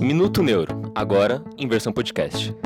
Minuto 0.00 0.42
Neuro, 0.42 0.90
agora 0.94 1.44
em 1.58 1.68
versão 1.68 1.92
podcast. 1.92 2.56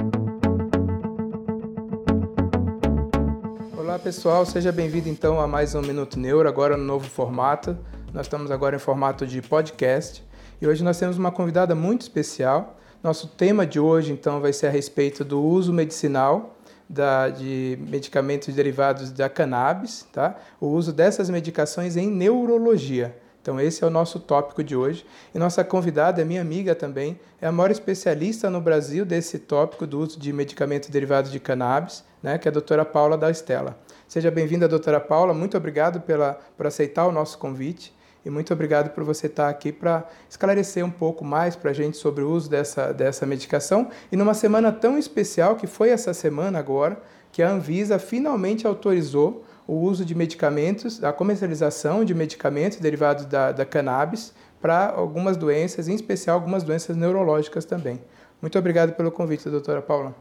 Olá 3.77 3.99
pessoal, 3.99 4.47
seja 4.47 4.71
bem-vindo 4.71 5.09
então 5.09 5.41
a 5.41 5.49
mais 5.49 5.75
um 5.75 5.83
Minuto 5.83 6.17
Neuro, 6.17 6.49
agora 6.49 6.77
no 6.77 6.85
novo 6.85 7.11
formato. 7.11 7.77
Nós 8.13 8.27
estamos 8.27 8.53
agora 8.53 8.77
em 8.77 8.79
formato 8.79 9.27
de 9.27 9.43
podcast 9.43 10.25
e 10.63 10.67
hoje 10.69 10.85
nós 10.85 10.97
temos 10.97 11.19
uma 11.19 11.33
convidada 11.33 11.75
muito 11.75 12.03
especial. 12.03 12.79
Nosso 13.03 13.27
tema 13.27 13.67
de 13.67 13.81
hoje 13.81 14.13
então 14.13 14.41
vai 14.41 14.53
ser 14.53 14.69
a 14.69 14.71
respeito 14.71 15.25
do 15.25 15.43
uso 15.43 15.73
medicinal 15.73 16.57
da, 16.89 17.29
de 17.31 17.77
medicamentos 17.91 18.55
derivados 18.55 19.11
da 19.11 19.29
cannabis, 19.29 20.07
tá? 20.13 20.37
o 20.61 20.69
uso 20.69 20.93
dessas 20.93 21.29
medicações 21.29 21.97
em 21.97 22.09
neurologia. 22.09 23.24
Então, 23.45 23.61
esse 23.61 23.85
é 23.85 23.87
o 23.87 23.91
nosso 23.91 24.19
tópico 24.19 24.65
de 24.65 24.75
hoje. 24.75 25.05
E 25.35 25.39
nossa 25.39 25.63
convidada 25.63 26.23
é 26.23 26.25
minha 26.25 26.41
amiga 26.41 26.75
também, 26.75 27.21
é 27.43 27.47
a 27.47 27.53
maior 27.53 27.71
especialista 27.71 28.49
no 28.49 28.59
Brasil 28.59 29.05
desse 29.05 29.39
tópico 29.39 29.87
do 29.87 30.01
uso 30.01 30.19
de 30.19 30.33
medicamentos 30.33 30.89
derivados 30.89 31.31
de 31.31 31.39
cannabis, 31.39 32.03
né, 32.23 32.39
que 32.39 32.49
é 32.49 32.51
a 32.51 32.53
doutora 32.53 32.87
Paula 32.87 33.19
da 33.19 33.31
Estela. 33.31 33.79
Seja 34.09 34.31
bem-vinda, 34.31 34.67
doutora 34.67 34.99
Paula. 34.99 35.35
Muito 35.35 35.59
obrigado 35.59 36.01
pela, 36.01 36.41
por 36.57 36.67
aceitar 36.67 37.07
o 37.07 37.13
nosso 37.13 37.37
convite 37.37 37.95
e 38.25 38.31
muito 38.31 38.51
obrigado 38.51 38.95
por 38.95 39.05
você 39.05 39.27
estar 39.27 39.51
aqui 39.51 39.71
para 39.71 40.09
esclarecer 40.27 40.83
um 40.83 40.91
pouco 40.91 41.23
mais 41.23 41.55
para 41.55 41.71
a 41.71 41.75
gente 41.75 41.99
sobre 41.99 42.25
o 42.25 42.31
uso 42.31 42.49
dessa, 42.49 42.95
dessa 42.95 43.27
medicação. 43.27 43.91
E 44.11 44.17
numa 44.17 44.33
semana 44.33 44.73
tão 44.73 44.97
especial 44.97 45.57
que 45.57 45.67
foi 45.67 45.91
essa 45.91 46.15
semana 46.15 46.59
agora, 46.59 46.99
que 47.31 47.43
a 47.43 47.51
Anvisa 47.51 47.99
finalmente 47.99 48.67
autorizou 48.67 49.45
o 49.67 49.75
uso 49.75 50.05
de 50.05 50.15
medicamentos, 50.15 51.03
a 51.03 51.13
comercialização 51.13 52.05
de 52.05 52.15
medicamentos 52.15 52.79
derivados 52.79 53.25
da, 53.25 53.53
da 53.53 53.65
cannabis 53.65 54.35
para 54.61 54.91
algumas 54.91 55.37
doenças, 55.37 55.89
em 55.89 55.95
especial 55.95 56.37
algumas 56.37 56.63
doenças 56.63 56.97
neurológicas 56.97 57.65
também. 57.65 58.01
Muito 58.41 58.59
obrigado 58.59 58.93
pelo 58.93 59.11
convite, 59.11 59.49
doutora 59.49 59.81
Paula. 59.81 60.15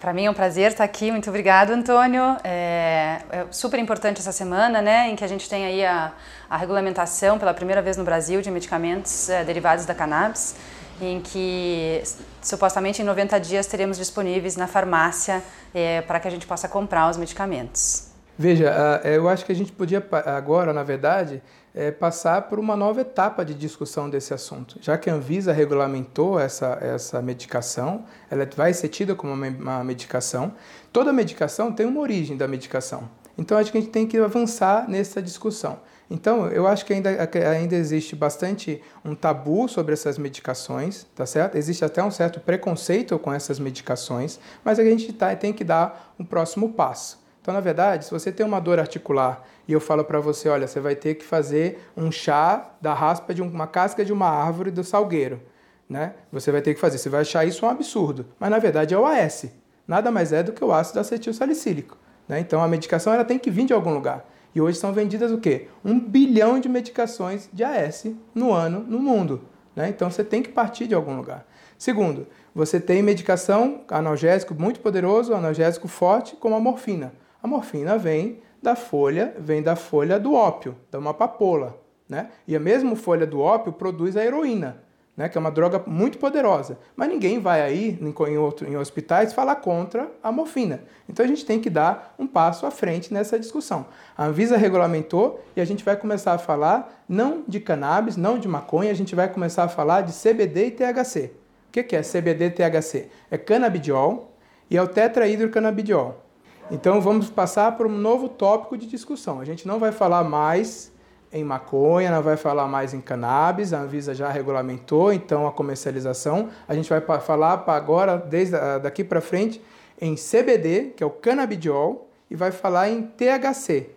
Para 0.00 0.12
mim 0.12 0.26
é 0.26 0.30
um 0.30 0.34
prazer 0.34 0.70
estar 0.70 0.84
aqui. 0.84 1.10
Muito 1.10 1.30
obrigado, 1.30 1.70
Antônio. 1.70 2.36
É, 2.44 3.22
é, 3.30 3.46
super 3.50 3.80
importante 3.80 4.20
essa 4.20 4.32
semana, 4.32 4.82
né, 4.82 5.08
em 5.08 5.16
que 5.16 5.24
a 5.24 5.26
gente 5.26 5.48
tem 5.48 5.64
aí 5.64 5.84
a, 5.84 6.12
a 6.48 6.56
regulamentação 6.56 7.38
pela 7.38 7.54
primeira 7.54 7.80
vez 7.80 7.96
no 7.96 8.04
Brasil 8.04 8.42
de 8.42 8.50
medicamentos 8.50 9.30
é, 9.30 9.42
derivados 9.44 9.86
da 9.86 9.94
cannabis, 9.94 10.56
em 11.00 11.20
que 11.20 12.02
supostamente 12.42 13.00
em 13.00 13.04
90 13.04 13.40
dias 13.40 13.66
teremos 13.66 13.96
disponíveis 13.96 14.56
na 14.56 14.66
farmácia 14.66 15.42
é, 15.74 16.02
para 16.02 16.20
que 16.20 16.28
a 16.28 16.30
gente 16.30 16.46
possa 16.46 16.68
comprar 16.68 17.08
os 17.08 17.16
medicamentos. 17.16 18.13
Veja, 18.36 19.00
é, 19.04 19.16
eu 19.16 19.28
acho 19.28 19.44
que 19.44 19.52
a 19.52 19.54
gente 19.54 19.70
podia 19.70 20.04
agora, 20.26 20.72
na 20.72 20.82
verdade, 20.82 21.40
é, 21.72 21.92
passar 21.92 22.42
por 22.42 22.58
uma 22.58 22.74
nova 22.74 23.00
etapa 23.00 23.44
de 23.44 23.54
discussão 23.54 24.10
desse 24.10 24.34
assunto. 24.34 24.76
Já 24.80 24.98
que 24.98 25.08
a 25.08 25.14
Anvisa 25.14 25.52
regulamentou 25.52 26.38
essa, 26.38 26.78
essa 26.80 27.22
medicação, 27.22 28.04
ela 28.28 28.48
vai 28.56 28.72
ser 28.74 28.88
tida 28.88 29.14
como 29.14 29.32
uma 29.32 29.84
medicação. 29.84 30.52
Toda 30.92 31.12
medicação 31.12 31.72
tem 31.72 31.86
uma 31.86 32.00
origem 32.00 32.36
da 32.36 32.48
medicação. 32.48 33.08
Então, 33.38 33.56
acho 33.56 33.70
que 33.70 33.78
a 33.78 33.80
gente 33.80 33.90
tem 33.90 34.06
que 34.06 34.18
avançar 34.18 34.88
nessa 34.88 35.22
discussão. 35.22 35.80
Então, 36.10 36.48
eu 36.48 36.66
acho 36.66 36.84
que 36.84 36.92
ainda, 36.92 37.10
ainda 37.50 37.74
existe 37.74 38.14
bastante 38.14 38.80
um 39.04 39.14
tabu 39.14 39.68
sobre 39.68 39.94
essas 39.94 40.18
medicações, 40.18 41.06
tá 41.14 41.24
certo? 41.24 41.56
Existe 41.56 41.84
até 41.84 42.02
um 42.04 42.10
certo 42.10 42.38
preconceito 42.40 43.18
com 43.18 43.32
essas 43.32 43.58
medicações, 43.58 44.38
mas 44.62 44.78
a 44.78 44.84
gente 44.84 45.12
tá, 45.12 45.34
tem 45.34 45.52
que 45.52 45.64
dar 45.64 46.14
um 46.18 46.24
próximo 46.24 46.72
passo. 46.72 47.23
Então, 47.44 47.52
na 47.52 47.60
verdade, 47.60 48.06
se 48.06 48.10
você 48.10 48.32
tem 48.32 48.46
uma 48.46 48.58
dor 48.58 48.80
articular 48.80 49.46
e 49.68 49.72
eu 49.74 49.78
falo 49.78 50.02
para 50.02 50.18
você, 50.18 50.48
olha, 50.48 50.66
você 50.66 50.80
vai 50.80 50.96
ter 50.96 51.14
que 51.16 51.26
fazer 51.26 51.78
um 51.94 52.10
chá 52.10 52.70
da 52.80 52.94
raspa 52.94 53.34
de 53.34 53.42
uma 53.42 53.66
casca 53.66 54.02
de 54.02 54.14
uma 54.14 54.26
árvore 54.26 54.70
do 54.70 54.82
salgueiro, 54.82 55.42
né? 55.86 56.14
Você 56.32 56.50
vai 56.50 56.62
ter 56.62 56.72
que 56.72 56.80
fazer. 56.80 56.96
Você 56.96 57.10
vai 57.10 57.20
achar 57.20 57.44
isso 57.44 57.66
um 57.66 57.68
absurdo, 57.68 58.24
mas 58.40 58.50
na 58.50 58.58
verdade 58.58 58.94
é 58.94 58.98
o 58.98 59.04
AS. 59.04 59.44
Nada 59.86 60.10
mais 60.10 60.32
é 60.32 60.42
do 60.42 60.54
que 60.54 60.64
o 60.64 60.72
ácido 60.72 61.00
acetil 61.00 61.34
salicílico. 61.34 61.98
Né? 62.26 62.40
Então 62.40 62.62
a 62.62 62.66
medicação 62.66 63.12
ela 63.12 63.26
tem 63.26 63.38
que 63.38 63.50
vir 63.50 63.66
de 63.66 63.74
algum 63.74 63.92
lugar. 63.92 64.24
E 64.54 64.60
hoje 64.62 64.78
são 64.78 64.94
vendidas 64.94 65.30
o 65.30 65.36
quê? 65.36 65.68
Um 65.84 66.00
bilhão 66.00 66.58
de 66.58 66.66
medicações 66.70 67.50
de 67.52 67.62
AS 67.62 68.06
no 68.34 68.54
ano 68.54 68.80
no 68.80 68.98
mundo. 68.98 69.42
Né? 69.76 69.90
Então 69.90 70.10
você 70.10 70.24
tem 70.24 70.42
que 70.42 70.48
partir 70.48 70.86
de 70.86 70.94
algum 70.94 71.14
lugar. 71.14 71.46
Segundo, 71.76 72.26
você 72.54 72.80
tem 72.80 73.02
medicação 73.02 73.82
analgésico 73.90 74.54
muito 74.54 74.80
poderoso, 74.80 75.34
analgésico 75.34 75.88
forte, 75.88 76.36
como 76.36 76.54
a 76.54 76.60
morfina. 76.60 77.12
A 77.44 77.46
morfina 77.46 77.98
vem 77.98 78.38
da 78.62 78.74
folha, 78.74 79.36
vem 79.38 79.62
da 79.62 79.76
folha 79.76 80.18
do 80.18 80.32
ópio, 80.32 80.74
da 80.90 80.98
uma 80.98 81.12
papoula, 81.12 81.78
né? 82.08 82.30
E 82.48 82.56
a 82.56 82.58
mesma 82.58 82.96
folha 82.96 83.26
do 83.26 83.38
ópio 83.38 83.70
produz 83.70 84.16
a 84.16 84.24
heroína, 84.24 84.82
né? 85.14 85.28
Que 85.28 85.36
é 85.36 85.40
uma 85.42 85.50
droga 85.50 85.82
muito 85.86 86.16
poderosa. 86.16 86.78
Mas 86.96 87.10
ninguém 87.10 87.38
vai 87.38 87.60
aí 87.60 87.98
em, 88.00 88.38
outro, 88.38 88.66
em 88.66 88.78
hospitais 88.78 89.34
falar 89.34 89.56
contra 89.56 90.10
a 90.22 90.32
morfina. 90.32 90.84
Então 91.06 91.22
a 91.22 91.28
gente 91.28 91.44
tem 91.44 91.60
que 91.60 91.68
dar 91.68 92.14
um 92.18 92.26
passo 92.26 92.64
à 92.64 92.70
frente 92.70 93.12
nessa 93.12 93.38
discussão. 93.38 93.84
A 94.16 94.24
Anvisa 94.24 94.56
regulamentou 94.56 95.44
e 95.54 95.60
a 95.60 95.66
gente 95.66 95.84
vai 95.84 95.98
começar 95.98 96.32
a 96.32 96.38
falar 96.38 97.04
não 97.06 97.44
de 97.46 97.60
cannabis, 97.60 98.16
não 98.16 98.38
de 98.38 98.48
maconha, 98.48 98.90
a 98.90 98.94
gente 98.94 99.14
vai 99.14 99.30
começar 99.30 99.64
a 99.64 99.68
falar 99.68 100.00
de 100.00 100.14
CBD 100.14 100.68
e 100.68 100.70
THC. 100.70 101.30
O 101.68 101.72
que 101.72 101.94
é 101.94 102.00
CBD 102.00 102.46
e 102.46 102.50
THC? 102.52 103.10
É 103.30 103.36
canabidiol 103.36 104.32
e 104.70 104.78
é 104.78 104.82
o 104.82 104.88
tetrahidrocanabidiol. 104.88 106.23
Então 106.70 107.00
vamos 107.00 107.28
passar 107.28 107.72
para 107.76 107.86
um 107.86 107.96
novo 107.96 108.28
tópico 108.28 108.76
de 108.76 108.86
discussão. 108.86 109.40
A 109.40 109.44
gente 109.44 109.66
não 109.68 109.78
vai 109.78 109.92
falar 109.92 110.24
mais 110.24 110.92
em 111.32 111.42
maconha, 111.42 112.10
não 112.10 112.22
vai 112.22 112.36
falar 112.36 112.66
mais 112.68 112.94
em 112.94 113.00
cannabis, 113.00 113.72
a 113.72 113.80
Anvisa 113.80 114.14
já 114.14 114.30
regulamentou 114.30 115.12
então 115.12 115.46
a 115.46 115.52
comercialização. 115.52 116.48
A 116.66 116.74
gente 116.74 116.88
vai 116.88 117.00
falar 117.20 117.58
para 117.58 117.74
agora, 117.74 118.16
desde 118.16 118.56
daqui 118.80 119.02
para 119.02 119.20
frente, 119.20 119.60
em 120.00 120.14
CBD, 120.14 120.92
que 120.96 121.02
é 121.02 121.06
o 121.06 121.10
canabidiol, 121.10 122.08
e 122.30 122.36
vai 122.36 122.52
falar 122.52 122.88
em 122.88 123.02
THC, 123.02 123.90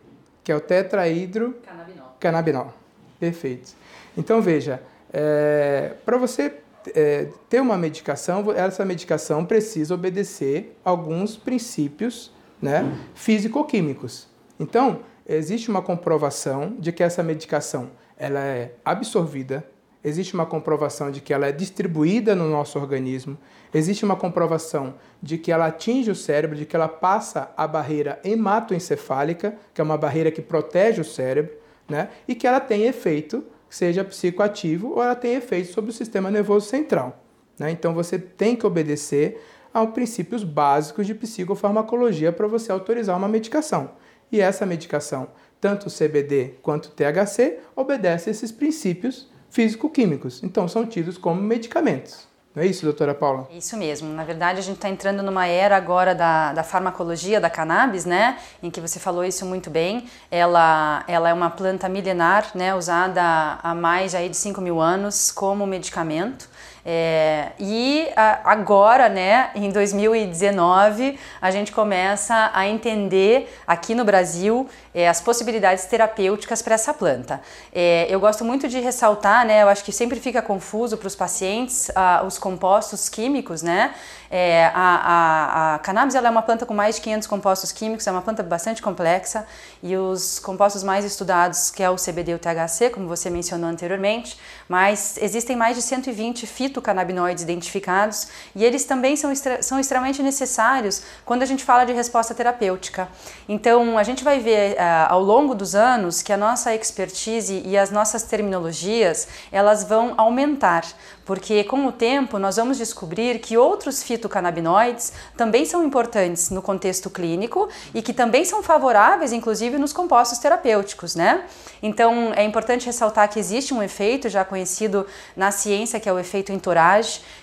que 0.44 0.52
é 0.52 0.56
o 0.56 0.60
tetrahidro 0.60 1.56
cannabinol. 1.64 2.16
cannabinol. 2.20 2.74
Perfeito. 3.20 3.74
Então 4.18 4.42
veja, 4.42 4.82
é, 5.14 5.94
para 6.06 6.18
você 6.18 6.54
é, 6.96 7.28
ter 7.50 7.62
uma 7.62 7.78
medicação, 7.78 8.52
essa 8.52 8.84
medicação 8.84 9.46
precisa 9.46 9.94
obedecer 9.94 10.76
alguns 10.84 11.38
princípios 11.38 12.32
né, 12.62 12.91
físico-químicos. 13.13 14.28
Então, 14.59 15.01
existe 15.28 15.69
uma 15.69 15.81
comprovação 15.81 16.75
de 16.79 16.91
que 16.91 17.03
essa 17.03 17.22
medicação 17.22 17.91
ela 18.18 18.40
é 18.40 18.73
absorvida, 18.84 19.63
existe 20.03 20.34
uma 20.34 20.45
comprovação 20.45 21.12
de 21.12 21.22
que 21.22 21.34
ela 21.34 21.47
é 21.47 21.51
distribuída 21.51 22.34
no 22.34 22.50
nosso 22.50 22.79
organismo, 22.79 23.38
existe 23.73 24.06
uma 24.06 24.16
comprovação 24.16 24.95
de 25.22 25.38
que 25.38 25.51
ela 25.51 25.68
atinge 25.68 26.09
o 26.09 26.16
cérebro, 26.16 26.56
de 26.56 26.66
que 26.66 26.75
ela 26.75 26.88
passa 26.88 27.51
a 27.56 27.68
barreira 27.68 28.19
hematoencefálica, 28.23 29.56
que 29.74 29.81
é 29.81 29.84
uma 29.84 29.97
barreira 29.97 30.31
que 30.31 30.41
protege 30.41 31.01
o 31.01 31.06
cérebro, 31.06 31.56
né? 31.88 32.09
e 32.28 32.34
que 32.34 32.47
ela 32.47 32.59
tem 32.59 32.84
efeito, 32.84 33.44
seja 33.69 34.03
psicoativo 34.03 34.94
ou 34.94 35.03
ela 35.03 35.16
tem 35.16 35.35
efeito 35.35 35.72
sobre 35.74 35.91
o 35.91 35.94
sistema 35.94 36.31
nervoso 36.31 36.68
central. 36.68 37.24
Né? 37.59 37.72
Então 37.72 37.94
você 37.94 38.18
tem 38.18 38.56
que 38.56 38.66
obedecer 38.66 39.41
a 39.84 39.88
princípios 39.88 40.44
básicos 40.44 41.06
de 41.06 41.14
psicofarmacologia 41.14 42.32
para 42.32 42.48
você 42.48 42.72
autorizar 42.72 43.18
uma 43.18 43.28
medicação. 43.28 43.92
E 44.32 44.42
essa 44.42 44.66
medicação, 44.66 45.30
tanto 45.60 45.90
CBD 45.90 46.56
quanto 46.62 46.92
THC, 46.92 47.60
obedece 47.76 48.30
a 48.30 48.32
esses 48.32 48.52
princípios 48.52 49.30
físico-químicos. 49.50 50.44
Então, 50.44 50.68
são 50.68 50.86
tidos 50.86 51.18
como 51.18 51.42
medicamentos. 51.42 52.28
Não 52.58 52.64
é 52.64 52.66
isso, 52.66 52.84
doutora 52.84 53.14
Paula? 53.14 53.48
Isso 53.52 53.78
mesmo. 53.78 54.12
Na 54.12 54.24
verdade, 54.24 54.58
a 54.58 54.64
gente 54.64 54.78
está 54.78 54.90
entrando 54.90 55.22
numa 55.22 55.46
era 55.46 55.78
agora 55.78 56.16
da, 56.16 56.54
da 56.54 56.64
farmacologia 56.64 57.40
da 57.40 57.52
cannabis, 57.52 58.04
né? 58.04 58.40
Em 58.64 58.72
que 58.72 58.82
você 58.82 59.00
falou 59.00 59.24
isso 59.24 59.46
muito 59.46 59.70
bem. 59.70 60.10
Ela, 60.32 61.04
ela 61.08 61.30
é 61.30 61.34
uma 61.34 61.52
planta 61.52 61.88
milenar, 61.88 62.50
né? 62.56 62.74
Usada 62.74 63.60
há 63.62 63.76
mais 63.76 64.16
aí 64.16 64.28
de 64.28 64.36
5 64.36 64.60
mil 64.60 64.82
anos 64.82 65.30
como 65.30 65.68
medicamento. 65.68 66.50
É, 66.89 67.51
e 67.60 68.07
a, 68.16 68.50
agora, 68.50 69.10
né, 69.10 69.50
em 69.54 69.69
2019, 69.69 71.19
a 71.42 71.51
gente 71.51 71.74
começa 71.74 72.50
a 72.54 72.66
entender 72.66 73.54
aqui 73.68 73.94
no 73.94 74.06
Brasil 74.06 74.69
é, 74.95 75.10
as 75.10 75.19
possibilidades 75.19 75.84
terapêuticas 75.84 76.62
para 76.62 76.75
essa 76.75 76.94
planta. 76.94 77.42
É, 77.74 78.07
eu 78.10 78.22
gosto 78.22 78.45
muito 78.45 78.69
de 78.69 78.80
ressaltar, 78.80 79.45
né, 79.45 79.63
eu 79.63 79.68
acho 79.68 79.84
que 79.84 79.92
sempre 79.92 80.18
fica 80.22 80.42
confuso 80.42 80.95
para 80.95 81.07
os 81.07 81.16
pacientes 81.16 81.92
ah, 81.94 82.24
os 82.25 82.39
compostos 82.39 83.10
químicos, 83.10 83.62
né? 83.62 83.94
É, 84.30 84.66
a, 84.66 84.72
a, 84.74 85.75
a, 85.75 85.80
cannabis 85.80 86.13
é 86.13 86.30
uma 86.30 86.42
planta 86.42 86.66
com 86.66 86.74
mais 86.74 86.95
de 86.95 87.01
500 87.01 87.28
compostos 87.28 87.72
químicos, 87.72 88.06
é 88.07 88.12
uma 88.12 88.22
planta 88.22 88.44
bastante 88.44 88.81
complexa 88.81 89.45
e 89.81 89.95
os 89.95 90.38
compostos 90.39 90.84
mais 90.84 91.06
estudados, 91.06 91.72
que 91.72 91.81
é 91.81 91.89
o 91.89 91.95
CBD 91.95 92.31
e 92.31 92.36
o 92.36 92.39
THC, 92.39 92.89
como 92.89 93.07
você 93.07 93.30
mencionou 93.30 93.69
anteriormente, 93.69 94.38
mas 94.68 95.18
existem 95.22 95.56
mais 95.56 95.78
de 95.78 95.81
120 95.81 96.45
fito 96.45 96.76
fitocannabinoides 96.77 97.44
identificados 97.44 98.27
e 98.56 98.63
eles 98.63 98.85
também 98.85 99.15
são, 99.15 99.31
são 99.62 99.79
extremamente 99.79 100.21
necessários 100.21 101.01
quando 101.25 101.41
a 101.41 101.45
gente 101.45 101.63
fala 101.63 101.83
de 101.85 101.94
resposta 101.94 102.33
terapêutica. 102.33 103.07
Então, 103.50 103.97
a 103.97 104.03
gente 104.03 104.24
vai 104.24 104.39
ver 104.39 104.74
uh, 104.74 104.77
ao 105.09 105.21
longo 105.21 105.56
dos 105.56 105.74
anos 105.74 106.21
que 106.21 106.31
a 106.31 106.38
nossa 106.38 106.74
expertise 106.75 107.63
e 107.65 107.77
as 107.77 107.89
nossas 107.89 108.24
terminologias 108.24 109.27
elas 109.51 109.83
vão 109.83 110.13
aumentar, 110.18 110.85
porque 111.25 111.63
com 111.63 111.88
o 111.88 111.91
tempo 111.91 112.38
nós 112.38 112.57
vamos 112.57 112.77
descobrir 112.77 113.39
que 113.39 113.57
outros 113.57 114.03
fitocannabinoides 114.03 115.13
também 115.35 115.65
são 115.65 115.83
importantes 115.83 116.50
no 116.50 116.62
contexto 116.62 117.09
clínico 117.09 117.68
e 117.94 118.01
que 118.01 118.13
também 118.13 118.45
são 118.45 118.62
favoráveis, 118.62 119.33
inclusive, 119.33 119.77
nos 119.77 119.94
compostos 119.94 120.38
terapêuticos, 120.38 121.15
né? 121.15 121.44
Então 121.81 122.33
é 122.35 122.44
importante 122.44 122.85
ressaltar 122.85 123.29
que 123.29 123.39
existe 123.39 123.74
um 123.74 123.81
efeito 123.81 124.29
já 124.29 124.44
conhecido 124.45 125.06
na 125.35 125.51
ciência, 125.51 126.00
que 126.00 126.09
é 126.09 126.13
o 126.13 126.19
efeito 126.19 126.51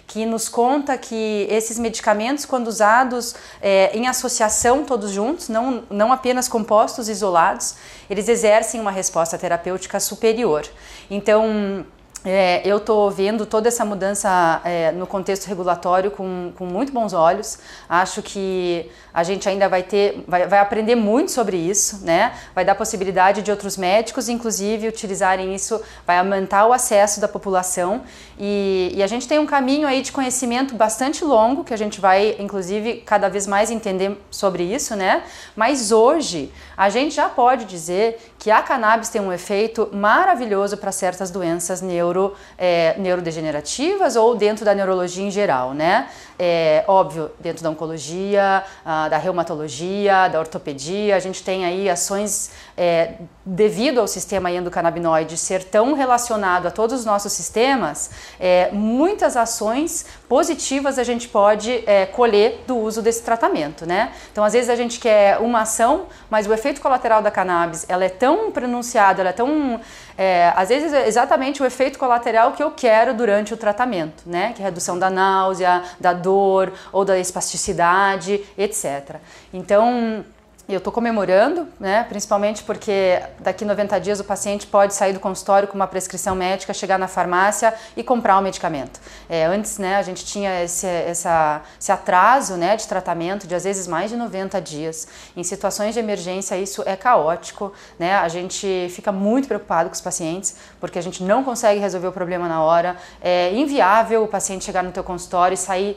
que 0.06 0.26
nos 0.26 0.48
conta 0.48 0.96
que 0.98 1.46
esses 1.50 1.78
medicamentos, 1.78 2.44
quando 2.44 2.68
usados 2.68 3.34
é, 3.60 3.96
em 3.96 4.06
associação 4.06 4.84
todos 4.84 5.10
juntos, 5.10 5.48
não, 5.48 5.84
não 5.90 6.12
apenas 6.12 6.48
compostos 6.48 7.08
isolados, 7.08 7.76
eles 8.08 8.28
exercem 8.28 8.80
uma 8.80 8.90
resposta 8.90 9.38
terapêutica 9.38 9.98
superior. 9.98 10.66
Então, 11.10 11.84
é, 12.24 12.62
eu 12.64 12.78
estou 12.78 13.10
vendo 13.10 13.44
toda 13.44 13.68
essa 13.68 13.84
mudança 13.84 14.60
é, 14.64 14.90
no 14.92 15.06
contexto 15.06 15.46
regulatório 15.46 16.10
com, 16.10 16.52
com 16.56 16.64
muito 16.64 16.90
bons 16.90 17.12
olhos. 17.12 17.58
Acho 17.86 18.22
que 18.22 18.90
a 19.12 19.22
gente 19.22 19.46
ainda 19.46 19.68
vai 19.68 19.82
ter, 19.82 20.24
vai, 20.26 20.46
vai, 20.48 20.58
aprender 20.58 20.94
muito 20.94 21.30
sobre 21.30 21.56
isso, 21.56 22.04
né? 22.04 22.32
Vai 22.54 22.64
dar 22.64 22.74
possibilidade 22.74 23.42
de 23.42 23.50
outros 23.50 23.76
médicos, 23.76 24.30
inclusive, 24.30 24.88
utilizarem 24.88 25.54
isso, 25.54 25.80
vai 26.06 26.18
aumentar 26.18 26.66
o 26.66 26.72
acesso 26.72 27.20
da 27.20 27.28
população 27.28 28.02
e, 28.38 28.92
e, 28.96 29.02
a 29.02 29.06
gente 29.06 29.28
tem 29.28 29.38
um 29.38 29.46
caminho 29.46 29.86
aí 29.86 30.02
de 30.02 30.10
conhecimento 30.10 30.74
bastante 30.74 31.24
longo 31.24 31.62
que 31.62 31.72
a 31.72 31.76
gente 31.76 32.00
vai, 32.00 32.34
inclusive, 32.40 33.02
cada 33.06 33.28
vez 33.28 33.46
mais 33.46 33.70
entender 33.70 34.18
sobre 34.30 34.64
isso, 34.64 34.96
né? 34.96 35.22
Mas 35.54 35.92
hoje 35.92 36.52
a 36.76 36.88
gente 36.88 37.14
já 37.14 37.28
pode 37.28 37.64
dizer 37.64 38.18
que 38.38 38.50
a 38.50 38.60
cannabis 38.62 39.08
tem 39.08 39.20
um 39.20 39.32
efeito 39.32 39.88
maravilhoso 39.92 40.76
para 40.76 40.90
certas 40.90 41.30
doenças 41.30 41.80
neuro, 41.80 42.13
é, 42.58 42.94
neurodegenerativas 42.98 44.16
ou 44.16 44.34
dentro 44.34 44.64
da 44.64 44.74
neurologia 44.74 45.24
em 45.24 45.30
geral, 45.30 45.74
né? 45.74 46.08
É, 46.38 46.84
óbvio, 46.88 47.30
dentro 47.38 47.62
da 47.62 47.70
oncologia, 47.70 48.64
ah, 48.84 49.08
da 49.08 49.18
reumatologia, 49.18 50.28
da 50.28 50.40
ortopedia, 50.40 51.16
a 51.16 51.20
gente 51.20 51.42
tem 51.42 51.64
aí 51.64 51.88
ações 51.88 52.50
é, 52.76 53.14
devido 53.46 54.00
ao 54.00 54.08
sistema 54.08 54.50
endocannabinoide 54.50 55.36
ser 55.36 55.64
tão 55.64 55.92
relacionado 55.92 56.66
a 56.66 56.70
todos 56.70 57.00
os 57.00 57.04
nossos 57.04 57.32
sistemas, 57.32 58.10
é, 58.40 58.70
muitas 58.72 59.36
ações 59.36 60.06
positivas 60.28 60.98
a 60.98 61.04
gente 61.04 61.28
pode 61.28 61.84
é, 61.86 62.06
colher 62.06 62.64
do 62.66 62.76
uso 62.76 63.02
desse 63.02 63.22
tratamento, 63.22 63.84
né? 63.84 64.12
Então, 64.32 64.42
às 64.42 64.54
vezes 64.54 64.70
a 64.70 64.76
gente 64.76 64.98
quer 64.98 65.38
uma 65.38 65.60
ação, 65.60 66.06
mas 66.30 66.46
o 66.46 66.52
efeito 66.54 66.80
colateral 66.80 67.20
da 67.20 67.30
cannabis, 67.30 67.84
ela 67.88 68.04
é 68.04 68.08
tão 68.08 68.50
pronunciada, 68.50 69.20
ela 69.20 69.30
é 69.30 69.34
tão, 69.34 69.78
é, 70.16 70.52
às 70.56 70.70
vezes 70.70 70.92
é 70.92 71.06
exatamente 71.06 71.62
o 71.62 71.66
efeito 71.66 71.98
colateral 71.98 72.52
que 72.52 72.62
eu 72.62 72.70
quero 72.70 73.12
durante 73.12 73.52
o 73.52 73.56
tratamento, 73.56 74.22
né? 74.24 74.54
Que 74.54 74.62
é 74.62 74.64
redução 74.64 74.98
da 74.98 75.10
náusea, 75.10 75.82
da 76.00 76.14
dor 76.14 76.72
ou 76.90 77.04
da 77.04 77.18
espasticidade, 77.18 78.42
etc. 78.56 79.16
Então, 79.52 80.24
eu 80.66 80.78
estou 80.78 80.92
comemorando, 80.92 81.68
né, 81.78 82.04
principalmente 82.08 82.62
porque 82.62 83.20
daqui 83.40 83.64
90 83.64 84.00
dias 84.00 84.18
o 84.18 84.24
paciente 84.24 84.66
pode 84.66 84.94
sair 84.94 85.12
do 85.12 85.20
consultório 85.20 85.68
com 85.68 85.74
uma 85.74 85.86
prescrição 85.86 86.34
médica, 86.34 86.72
chegar 86.72 86.98
na 86.98 87.06
farmácia 87.06 87.74
e 87.94 88.02
comprar 88.02 88.38
o 88.38 88.42
medicamento. 88.42 88.98
É, 89.28 89.44
antes, 89.44 89.76
né, 89.78 89.96
a 89.96 90.02
gente 90.02 90.24
tinha 90.24 90.62
esse, 90.64 90.86
essa, 90.86 91.60
esse 91.78 91.92
atraso 91.92 92.56
né, 92.56 92.76
de 92.76 92.88
tratamento 92.88 93.46
de 93.46 93.54
às 93.54 93.64
vezes 93.64 93.86
mais 93.86 94.10
de 94.10 94.16
90 94.16 94.60
dias. 94.62 95.06
Em 95.36 95.42
situações 95.42 95.92
de 95.92 96.00
emergência, 96.00 96.56
isso 96.56 96.82
é 96.86 96.96
caótico. 96.96 97.72
Né? 97.98 98.14
A 98.14 98.28
gente 98.28 98.88
fica 98.90 99.12
muito 99.12 99.46
preocupado 99.46 99.90
com 99.90 99.94
os 99.94 100.00
pacientes 100.00 100.56
porque 100.80 100.98
a 100.98 101.02
gente 101.02 101.22
não 101.22 101.44
consegue 101.44 101.78
resolver 101.78 102.08
o 102.08 102.12
problema 102.12 102.48
na 102.48 102.62
hora. 102.62 102.96
É 103.20 103.52
inviável 103.52 104.24
o 104.24 104.28
paciente 104.28 104.64
chegar 104.64 104.82
no 104.82 104.92
teu 104.92 105.04
consultório 105.04 105.54
e 105.54 105.58
sair 105.58 105.96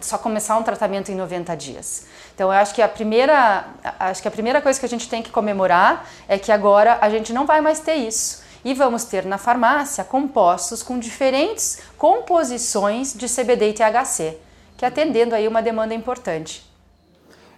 só 0.00 0.18
começar 0.18 0.56
um 0.56 0.62
tratamento 0.62 1.10
em 1.10 1.14
90 1.14 1.56
dias. 1.56 2.06
Então, 2.34 2.52
eu 2.52 2.58
acho 2.58 2.74
que 2.74 2.82
a 2.82 2.88
primeira, 2.88 3.66
acho 3.98 4.22
que 4.22 4.28
a 4.28 4.30
primeira 4.30 4.62
coisa 4.62 4.78
que 4.78 4.86
a 4.86 4.88
gente 4.88 5.08
tem 5.08 5.22
que 5.22 5.30
comemorar 5.30 6.08
é 6.28 6.38
que 6.38 6.52
agora 6.52 6.98
a 7.00 7.08
gente 7.08 7.32
não 7.32 7.46
vai 7.46 7.60
mais 7.60 7.80
ter 7.80 7.94
isso. 7.94 8.42
E 8.64 8.74
vamos 8.74 9.04
ter 9.04 9.24
na 9.24 9.38
farmácia 9.38 10.02
compostos 10.04 10.82
com 10.82 10.98
diferentes 10.98 11.80
composições 11.96 13.14
de 13.14 13.26
CBD 13.26 13.70
e 13.70 13.72
THC, 13.72 14.38
que 14.76 14.84
atendendo 14.84 15.34
aí 15.34 15.46
uma 15.46 15.62
demanda 15.62 15.94
importante. 15.94 16.68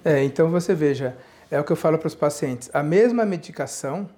É, 0.04 0.22
então 0.22 0.50
você 0.50 0.74
veja, 0.74 1.16
é 1.50 1.58
o 1.58 1.64
que 1.64 1.72
eu 1.72 1.76
falo 1.76 1.98
para 1.98 2.06
os 2.06 2.14
pacientes. 2.14 2.70
A 2.72 2.82
mesma 2.82 3.24
medicação, 3.24 4.08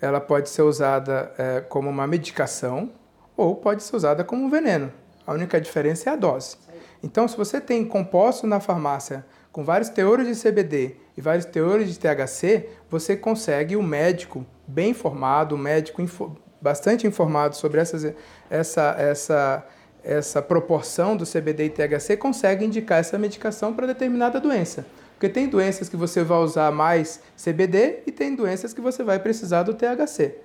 ela 0.00 0.20
pode 0.20 0.48
ser 0.48 0.62
usada 0.62 1.32
é, 1.38 1.60
como 1.60 1.88
uma 1.88 2.06
medicação 2.06 2.90
ou 3.36 3.56
pode 3.56 3.82
ser 3.82 3.96
usada 3.96 4.24
como 4.24 4.44
um 4.44 4.50
veneno. 4.50 4.92
A 5.26 5.32
única 5.32 5.60
diferença 5.60 6.10
é 6.10 6.12
a 6.12 6.16
dose. 6.16 6.56
Então, 7.02 7.26
se 7.26 7.36
você 7.36 7.60
tem 7.60 7.84
composto 7.84 8.46
na 8.46 8.60
farmácia 8.60 9.24
com 9.50 9.64
vários 9.64 9.88
teores 9.88 10.26
de 10.26 10.42
CBD 10.42 10.96
e 11.16 11.20
vários 11.20 11.44
teores 11.44 11.88
de 11.92 11.98
THC, 11.98 12.68
você 12.88 13.16
consegue 13.16 13.74
o 13.74 13.80
um 13.80 13.82
médico 13.82 14.44
bem 14.66 14.90
informado, 14.90 15.54
um 15.54 15.58
médico 15.58 16.02
info, 16.02 16.36
bastante 16.60 17.06
informado 17.06 17.56
sobre 17.56 17.80
essas, 17.80 18.14
essa, 18.48 18.94
essa, 18.98 19.66
essa 20.04 20.42
proporção 20.42 21.16
do 21.16 21.24
CBD 21.24 21.64
e 21.64 21.70
THC, 21.70 22.16
consegue 22.16 22.64
indicar 22.64 22.98
essa 22.98 23.18
medicação 23.18 23.74
para 23.74 23.86
determinada 23.86 24.38
doença. 24.38 24.84
Porque 25.14 25.28
tem 25.28 25.48
doenças 25.48 25.88
que 25.88 25.96
você 25.96 26.22
vai 26.22 26.38
usar 26.38 26.70
mais 26.70 27.20
CBD 27.36 28.00
e 28.06 28.12
tem 28.12 28.34
doenças 28.34 28.72
que 28.72 28.80
você 28.80 29.02
vai 29.02 29.18
precisar 29.18 29.62
do 29.62 29.74
THC. 29.74 30.36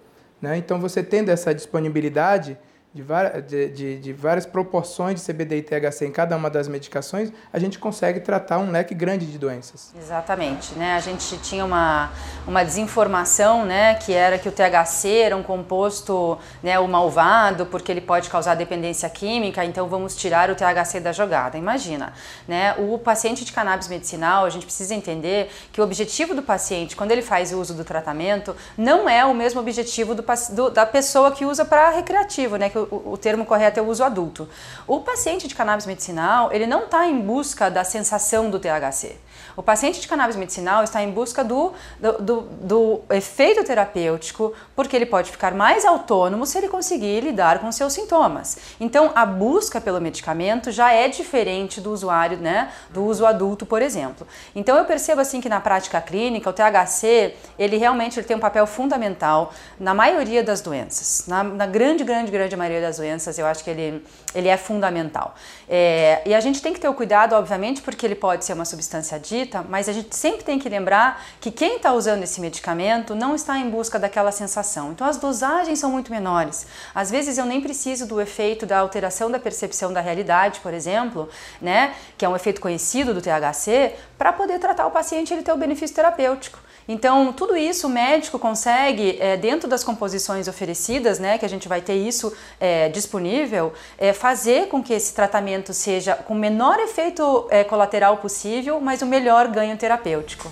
Né? 0.42 0.58
Então, 0.58 0.80
você 0.80 1.02
tendo 1.02 1.30
essa 1.30 1.54
disponibilidade, 1.54 2.58
de, 2.96 3.70
de, 3.70 3.98
de, 4.00 4.14
várias 4.14 4.46
proporções 4.46 5.20
de 5.20 5.26
CBD 5.26 5.58
e 5.58 5.62
THC 5.62 6.06
em 6.06 6.12
cada 6.12 6.38
uma 6.38 6.50
das 6.50 6.68
medicações, 6.68 7.30
a 7.52 7.60
gente 7.60 7.78
consegue 7.78 8.22
tratar 8.22 8.58
um 8.60 8.72
leque 8.72 8.96
grande 8.96 9.26
de 9.26 9.38
doenças. 9.38 9.94
Exatamente, 10.00 10.74
né? 10.76 10.96
A 10.96 11.02
gente 11.02 11.38
tinha 11.40 11.66
uma, 11.66 12.10
uma 12.48 12.64
desinformação, 12.64 13.66
né, 13.66 13.96
que 13.96 14.14
era 14.14 14.38
que 14.38 14.48
o 14.48 14.52
THC 14.52 15.10
era 15.10 15.36
um 15.36 15.44
composto, 15.44 16.38
né, 16.64 16.80
o 16.80 16.88
malvado, 16.88 17.66
porque 17.66 17.92
ele 17.92 18.00
pode 18.00 18.30
causar 18.30 18.56
dependência 18.56 19.10
química, 19.10 19.66
então 19.66 19.90
vamos 19.90 20.16
tirar 20.16 20.50
o 20.50 20.56
THC 20.56 21.02
da 21.02 21.12
jogada. 21.12 21.58
Imagina, 21.58 22.14
né? 22.48 22.76
O 22.78 22.98
paciente 22.98 23.44
de 23.44 23.52
cannabis 23.52 23.90
medicinal, 23.90 24.46
a 24.46 24.50
gente 24.50 24.66
precisa 24.66 24.96
entender 24.96 25.52
que 25.74 25.82
o 25.82 25.84
objetivo 25.84 26.34
do 26.34 26.42
paciente, 26.42 26.96
quando 26.96 27.12
ele 27.12 27.22
faz 27.22 27.52
o 27.52 27.60
uso 27.60 27.74
do 27.74 27.84
tratamento, 27.84 28.56
não 28.78 29.10
é 29.10 29.26
o 29.26 29.34
mesmo 29.34 29.60
objetivo 29.60 30.16
do, 30.16 30.24
do 30.52 30.70
da 30.70 30.86
pessoa 30.86 31.32
que 31.32 31.46
usa 31.46 31.66
para 31.66 31.90
recreativo, 31.90 32.56
né? 32.56 32.70
Que 32.70 32.85
o, 32.92 33.18
termo 33.18 33.46
correto 33.46 33.80
é 33.80 33.84
o 33.84 33.88
uso 33.88 34.04
adulto. 34.04 34.48
O 34.88 35.00
paciente 35.02 35.48
de 35.48 35.56
cannabis 35.56 35.86
medicinal, 35.86 36.52
ele 36.52 36.68
não 36.68 36.86
está 36.86 37.08
em 37.08 37.20
busca 37.20 37.70
da 37.70 37.84
sensação 37.84 38.50
do 38.50 38.60
THC. 38.60 39.18
O 39.56 39.64
paciente 39.64 40.02
de 40.02 40.08
cannabis 40.08 40.36
medicinal 40.36 40.84
está 40.84 41.02
em 41.02 41.12
busca 41.12 41.44
do, 41.44 41.74
do, 42.00 42.14
do, 42.14 42.42
do, 42.42 43.02
efeito 43.10 43.64
terapêutico, 43.64 44.54
porque 44.76 44.96
ele 44.96 45.06
pode 45.06 45.32
ficar 45.32 45.54
mais 45.54 45.86
autônomo 45.86 46.46
se 46.46 46.58
ele 46.58 46.68
conseguir 46.68 47.22
lidar 47.22 47.60
com 47.60 47.72
seus 47.72 47.94
sintomas. 47.94 48.58
Então, 48.80 49.12
a 49.16 49.26
busca 49.26 49.80
pelo 49.80 50.02
medicamento 50.02 50.72
já 50.72 50.92
é 50.92 51.08
diferente 51.08 51.80
do 51.80 51.92
usuário, 51.92 52.38
né, 52.38 52.72
do 52.90 53.04
uso 53.04 53.26
adulto, 53.26 53.66
por 53.66 53.82
exemplo. 53.82 54.28
Então, 54.56 54.78
eu 54.78 54.86
percebo 54.86 55.22
assim 55.22 55.40
que 55.40 55.50
na 55.50 55.60
prática 55.60 56.02
clínica, 56.02 56.50
o 56.50 56.54
THC, 56.54 57.34
ele 57.58 57.78
realmente 57.78 58.20
ele 58.20 58.28
tem 58.28 58.36
um 58.36 58.40
papel 58.40 58.68
fundamental 58.68 59.54
na 59.80 59.94
maioria 59.94 60.44
das 60.44 60.62
doenças. 60.62 61.26
Na, 61.28 61.44
na 61.44 61.66
grande, 61.66 62.04
grande, 62.04 62.32
grande 62.32 62.56
maioria 62.56 62.82
das 62.82 62.98
doenças, 62.98 63.38
eu 63.38 63.46
acho 63.46 63.64
que 63.64 63.70
ele, 63.70 64.06
ele 64.34 64.48
é 64.48 64.58
fundamental. 64.58 65.36
É, 65.68 66.22
e 66.26 66.34
a 66.34 66.40
gente 66.40 66.62
tem 66.62 66.74
que 66.74 66.80
ter 66.80 66.88
o 66.88 66.94
cuidado, 66.94 67.34
obviamente, 67.34 67.82
porque 67.82 68.06
ele 68.06 68.16
pode 68.16 68.46
ser 68.46 68.54
uma 68.54 68.66
substância 68.66 69.20
dita, 69.28 69.66
mas 69.68 69.90
a 69.90 69.94
gente 69.94 70.16
sempre 70.16 70.44
tem 70.44 70.60
que 70.60 70.70
lembrar 70.70 71.24
que 71.40 71.52
quem 71.52 71.78
está 71.78 71.94
usando 71.94 72.24
esse 72.24 72.40
medicamento 72.40 73.16
não 73.16 73.36
está 73.36 73.58
em 73.58 73.70
busca 73.70 73.98
daquela 74.00 74.32
sensação. 74.32 74.92
Então 74.92 75.08
as 75.08 75.18
dosagens 75.18 75.80
são 75.80 75.92
muito 75.92 76.12
menores. 76.12 76.68
Às 76.94 77.10
vezes 77.12 77.38
eu 77.38 77.46
nem 77.46 77.62
preciso 77.62 78.06
do 78.06 78.22
efeito 78.22 78.66
da 78.66 78.80
alteração 78.80 79.30
da 79.30 79.40
percepção 79.40 79.92
da 79.92 80.02
realidade, 80.02 80.60
por 80.60 80.74
exemplo, 80.74 81.30
né, 81.62 81.94
que 82.18 82.26
é 82.26 82.30
um 82.30 82.36
efeito 82.36 82.62
conhecido 82.62 83.14
do 83.14 83.22
THC, 83.22 83.96
para 84.18 84.32
poder 84.32 84.60
tratar 84.60 84.88
o 84.88 84.92
paciente 84.92 85.32
e 85.32 85.34
ele 85.34 85.44
ter 85.44 85.52
o 85.52 85.58
benefício 85.58 85.96
terapêutico. 85.96 86.65
Então, 86.88 87.34
tudo 87.34 87.56
isso 87.56 87.88
o 87.88 87.90
médico 87.90 88.38
consegue, 88.38 89.18
é, 89.20 89.36
dentro 89.36 89.68
das 89.68 89.84
composições 89.84 90.48
oferecidas, 90.48 91.20
né, 91.20 91.38
que 91.38 91.46
a 91.46 91.50
gente 91.50 91.68
vai 91.68 91.82
ter 91.82 91.96
isso 91.96 92.32
é, 92.60 92.90
disponível, 92.90 93.74
é, 93.98 94.14
fazer 94.14 94.68
com 94.68 94.84
que 94.84 94.94
esse 94.94 95.14
tratamento 95.14 95.74
seja 95.74 96.16
com 96.16 96.34
o 96.34 96.38
menor 96.38 96.80
efeito 96.80 97.48
colateral 97.70 98.18
possível, 98.18 98.80
mas 98.80 99.02
o 99.02 99.06
melhor 99.06 99.48
ganho 99.48 99.76
terapêutico. 99.78 100.52